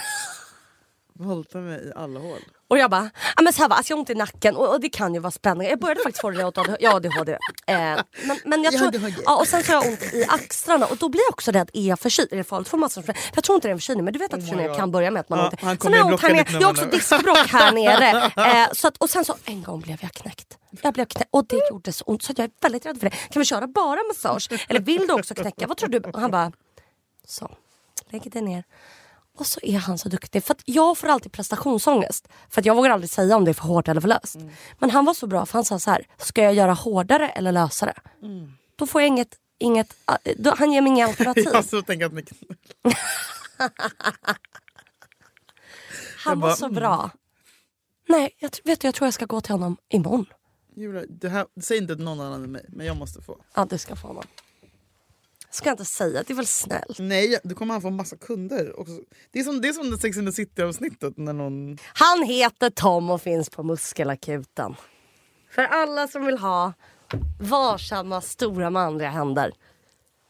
Våldta 1.21 1.57
mig 1.57 1.87
i 1.87 1.91
alla 1.95 2.19
hål. 2.19 2.39
Och 2.67 2.77
jag 2.77 2.89
bara, 2.89 3.09
ah, 3.35 3.41
men 3.41 3.53
så 3.53 3.61
här 3.61 3.69
va, 3.69 3.75
alltså 3.75 3.91
jag 3.91 3.97
har 3.97 3.99
ont 3.99 4.09
i 4.09 4.15
nacken 4.15 4.55
och, 4.55 4.73
och, 4.73 4.81
det 4.81 4.89
kan 4.89 5.13
ju 5.13 5.19
vara 5.19 5.31
spännande. 5.31 5.69
Jag 5.69 5.79
började 5.79 6.01
faktiskt 6.01 6.21
få 6.21 6.29
det 6.29 6.45
åt 6.45 6.57
ADHD. 6.57 7.31
Eh, 7.31 7.37
men, 7.67 8.39
men 8.45 8.63
jag 8.63 8.77
tror, 8.77 9.13
ja, 9.25 9.35
och 9.39 9.47
sen 9.47 9.63
så 9.63 9.71
har 9.71 9.83
jag 9.83 9.91
ont 9.91 10.13
i 10.13 10.25
axlarna 10.29 10.85
och 10.85 10.97
då 10.97 11.09
blir 11.09 11.21
jag 11.21 11.29
också 11.29 11.51
rädd, 11.51 11.69
är 11.73 11.87
jag 11.87 11.99
förkyld? 11.99 12.33
Är 12.33 12.37
det 12.37 12.43
farligt 12.43 12.69
för 12.69 12.77
massor? 12.77 13.01
För 13.01 13.17
jag 13.35 13.43
tror 13.43 13.55
inte 13.55 13.67
det 13.67 13.71
är 13.71 13.73
en 13.73 13.79
förkylning 13.79 14.05
men 14.05 14.13
du 14.13 14.19
vet 14.19 14.33
att 14.33 14.39
oh 14.39 14.45
förkylningar 14.45 14.75
kan 14.75 14.91
börja 14.91 15.11
med 15.11 15.19
att 15.19 15.29
man 15.29 15.39
ja, 15.39 15.51
har 15.61 15.71
ont. 15.71 15.81
Sen 15.81 15.93
har 15.93 15.99
jag 15.99 16.07
ont 16.07 16.21
här 16.21 16.33
nere, 16.33 16.45
jag 16.51 16.61
har 16.61 16.71
också 16.71 16.85
diskbråck 16.85 17.37
här 17.37 17.71
nere. 17.81 18.31
Eh, 18.35 18.71
så 18.73 18.87
att, 18.87 18.97
och 18.97 19.09
sen 19.09 19.25
så 19.25 19.35
en 19.45 19.63
gång 19.63 19.81
blev 19.81 19.97
jag 20.01 20.11
knäckt. 20.11 20.57
Jag 20.81 20.93
blev 20.93 21.05
knäckt 21.05 21.29
och 21.31 21.45
det 21.47 21.69
gjorde 21.69 21.93
så 21.93 22.03
ont 22.05 22.23
så 22.23 22.33
jag 22.37 22.45
är 22.45 22.51
väldigt 22.61 22.85
rädd 22.85 22.99
för 22.99 23.09
det. 23.09 23.15
Kan 23.15 23.39
vi 23.39 23.45
köra 23.45 23.67
bara 23.67 23.99
massage? 24.07 24.49
Eller 24.69 24.79
vill 24.79 25.07
du 25.07 25.13
också 25.13 25.35
knäcka? 25.35 25.67
Vad 25.67 25.77
tror 25.77 25.89
du? 25.89 25.99
Och 25.99 26.21
han 26.21 26.31
bara, 26.31 26.51
så, 27.27 27.51
lägg 28.09 28.31
det 28.31 28.41
ner. 28.41 28.63
Och 29.37 29.47
så 29.47 29.59
är 29.63 29.77
han 29.77 29.97
så 29.97 30.09
duktig. 30.09 30.43
För 30.43 30.55
jag 30.65 30.97
får 30.97 31.07
alltid 31.07 31.31
prestationsångest. 31.31 32.27
För 32.49 32.61
jag 32.65 32.75
vågar 32.75 32.89
aldrig 32.89 33.09
säga 33.09 33.35
om 33.35 33.45
det 33.45 33.51
är 33.51 33.53
för 33.53 33.63
hårt 33.63 33.87
eller 33.87 34.01
för 34.01 34.07
löst. 34.07 34.35
Mm. 34.35 34.49
Men 34.79 34.89
han 34.89 35.05
var 35.05 35.13
så 35.13 35.27
bra 35.27 35.45
för 35.45 35.53
han 35.53 35.65
sa 35.65 35.79
så 35.79 35.91
här, 35.91 36.07
ska 36.17 36.43
jag 36.43 36.53
göra 36.53 36.73
hårdare 36.73 37.29
eller 37.29 37.51
lösare? 37.51 37.93
Mm. 38.21 38.53
Då 38.75 38.87
får 38.87 39.01
jag 39.01 39.07
inget, 39.07 39.35
inget 39.59 39.95
äh, 40.09 40.33
då, 40.37 40.55
han 40.57 40.71
ger 40.71 40.81
mig 40.81 40.91
inga 40.91 41.05
alternativ. 41.07 41.47
jag 41.53 41.65
så 41.65 41.81
tänker 41.81 42.05
att 42.05 42.13
ni... 42.13 42.23
han 46.25 46.39
bara, 46.39 46.49
var 46.49 46.55
så 46.55 46.69
bra. 46.69 46.95
Mm. 46.95 47.09
Nej, 48.07 48.35
jag, 48.39 48.51
vet 48.63 48.79
du, 48.79 48.87
jag 48.87 48.95
tror 48.95 49.07
jag 49.07 49.13
ska 49.13 49.25
gå 49.25 49.41
till 49.41 49.51
honom 49.51 49.77
imorgon. 49.89 50.25
Julia, 50.75 51.03
det 51.09 51.29
här, 51.29 51.45
säg 51.61 51.77
inte 51.77 51.95
till 51.95 52.05
någon 52.05 52.19
annan 52.19 52.43
än 52.43 52.51
mig, 52.51 52.65
men 52.69 52.85
jag 52.85 52.97
måste 52.97 53.21
få. 53.21 53.37
Ja, 53.55 53.65
du 53.69 53.77
ska 53.77 53.95
få 53.95 54.07
honom 54.07 54.23
ska 55.51 55.69
jag 55.69 55.73
inte 55.73 55.85
säga, 55.85 56.23
det 56.27 56.33
är 56.33 56.35
väl 56.35 56.47
snällt? 56.47 56.99
Nej, 56.99 57.39
då 57.43 57.55
kommer 57.55 57.73
han 57.73 57.81
få 57.81 57.89
massa 57.89 58.17
kunder. 58.17 58.79
Också. 58.79 58.93
Det 59.31 59.39
är 59.39 59.43
som 59.43 59.61
det, 59.61 59.67
är 59.67 59.73
som 59.73 59.97
Sex 59.97 60.17
and 60.17 60.27
the 60.27 60.31
City-avsnittet. 60.31 61.17
När 61.17 61.33
någon... 61.33 61.77
Han 61.93 62.23
heter 62.23 62.69
Tom 62.69 63.09
och 63.09 63.21
finns 63.21 63.49
på 63.49 63.63
Muskelakuten. 63.63 64.75
För 65.49 65.61
alla 65.61 66.07
som 66.07 66.25
vill 66.25 66.37
ha 66.37 66.73
varsamma, 67.39 68.21
stora 68.21 68.69
manliga 68.69 69.09
händer. 69.09 69.51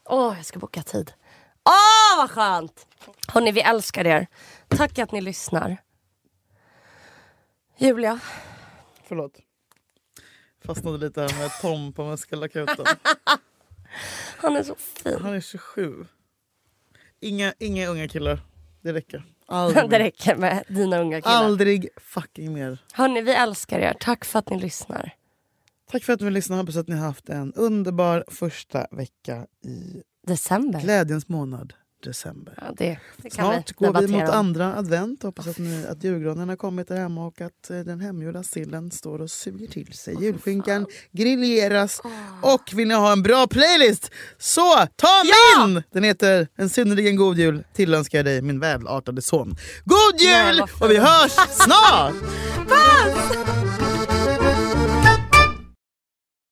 Åh, 0.04 0.30
oh, 0.30 0.36
jag 0.36 0.46
ska 0.46 0.58
boka 0.58 0.82
tid. 0.82 1.12
Åh, 1.64 1.72
oh, 1.72 2.22
vad 2.22 2.30
skönt! 2.30 2.86
Hörni, 3.28 3.52
vi 3.52 3.60
älskar 3.60 4.06
er. 4.06 4.26
Tack 4.68 4.98
att 4.98 5.12
ni 5.12 5.20
lyssnar. 5.20 5.76
Julia? 7.78 8.20
Förlåt. 9.08 9.32
Fastnade 10.64 10.98
lite 10.98 11.20
här 11.20 11.38
med 11.38 11.50
Tom 11.60 11.92
på 11.92 12.04
Muskelakuten. 12.04 12.86
Han 14.36 14.56
är 14.56 14.62
så 14.62 14.74
fin. 14.74 15.18
Han 15.20 15.34
är 15.34 15.40
27. 15.40 16.06
Inga, 17.20 17.54
inga 17.58 17.86
unga 17.86 18.08
killar. 18.08 18.40
Det 18.80 18.92
räcker. 18.92 19.24
Aldrig 19.46 19.90
det 19.90 19.98
räcker 19.98 20.36
med 20.36 20.64
dina 20.68 20.98
unga 20.98 21.20
killar. 21.20 21.36
Aldrig 21.36 21.88
fucking 21.96 22.52
mer. 22.52 22.78
Hörni, 22.92 23.22
vi 23.22 23.32
älskar 23.32 23.78
er. 23.78 23.96
Tack 24.00 24.24
för 24.24 24.38
att 24.38 24.50
ni 24.50 24.60
lyssnar. 24.60 25.14
Tack 25.90 26.04
för 26.04 26.12
att 26.12 26.20
ni 26.20 26.30
lyssnar. 26.30 26.56
Hoppas 26.56 26.76
att 26.76 26.88
ni 26.88 26.96
har 26.96 27.06
haft 27.06 27.28
en 27.28 27.52
underbar 27.52 28.24
första 28.28 28.86
vecka 28.90 29.46
i 29.64 30.02
december. 30.26 30.80
Glädjens 30.80 31.28
månad 31.28 31.74
december. 32.02 32.54
Ja, 32.60 32.74
det, 32.76 32.98
det 33.16 33.30
Snart 33.30 33.70
vi 33.70 33.86
går 33.86 34.00
vi 34.00 34.06
mot 34.06 34.28
om. 34.28 34.34
andra 34.34 34.76
advent. 34.76 35.22
Hoppas 35.22 35.46
att, 35.46 35.58
ni, 35.58 35.86
att 35.86 36.04
julgranen 36.04 36.48
har 36.48 36.56
kommit 36.56 36.88
där 36.88 36.96
hemma 36.96 37.26
och 37.26 37.40
att 37.40 37.70
eh, 37.70 37.78
den 37.78 38.00
hemgjorda 38.00 38.42
sillen 38.42 38.90
står 38.90 39.20
och 39.20 39.30
suger 39.30 39.66
till 39.66 39.92
sig. 39.92 40.16
Oh, 40.16 40.22
Julskinkan 40.22 40.86
grilleras. 41.12 42.00
Oh. 42.04 42.54
Och 42.54 42.70
vill 42.74 42.88
ni 42.88 42.94
ha 42.94 43.12
en 43.12 43.22
bra 43.22 43.46
playlist 43.46 44.10
så 44.38 44.76
ta 44.96 45.08
ja! 45.24 45.66
min! 45.66 45.82
Den 45.92 46.04
heter 46.04 46.48
En 46.56 46.68
synnerligen 46.70 47.16
god 47.16 47.38
jul 47.38 47.64
tillönskar 47.74 48.18
jag 48.18 48.24
dig 48.24 48.42
min 48.42 48.60
välartade 48.60 49.22
son. 49.22 49.56
God 49.84 50.20
jul! 50.20 50.56
Nej, 50.56 50.62
och 50.80 50.90
vi 50.90 50.98
hörs 50.98 51.32
snart! 51.32 52.14
Puss! 52.68 53.41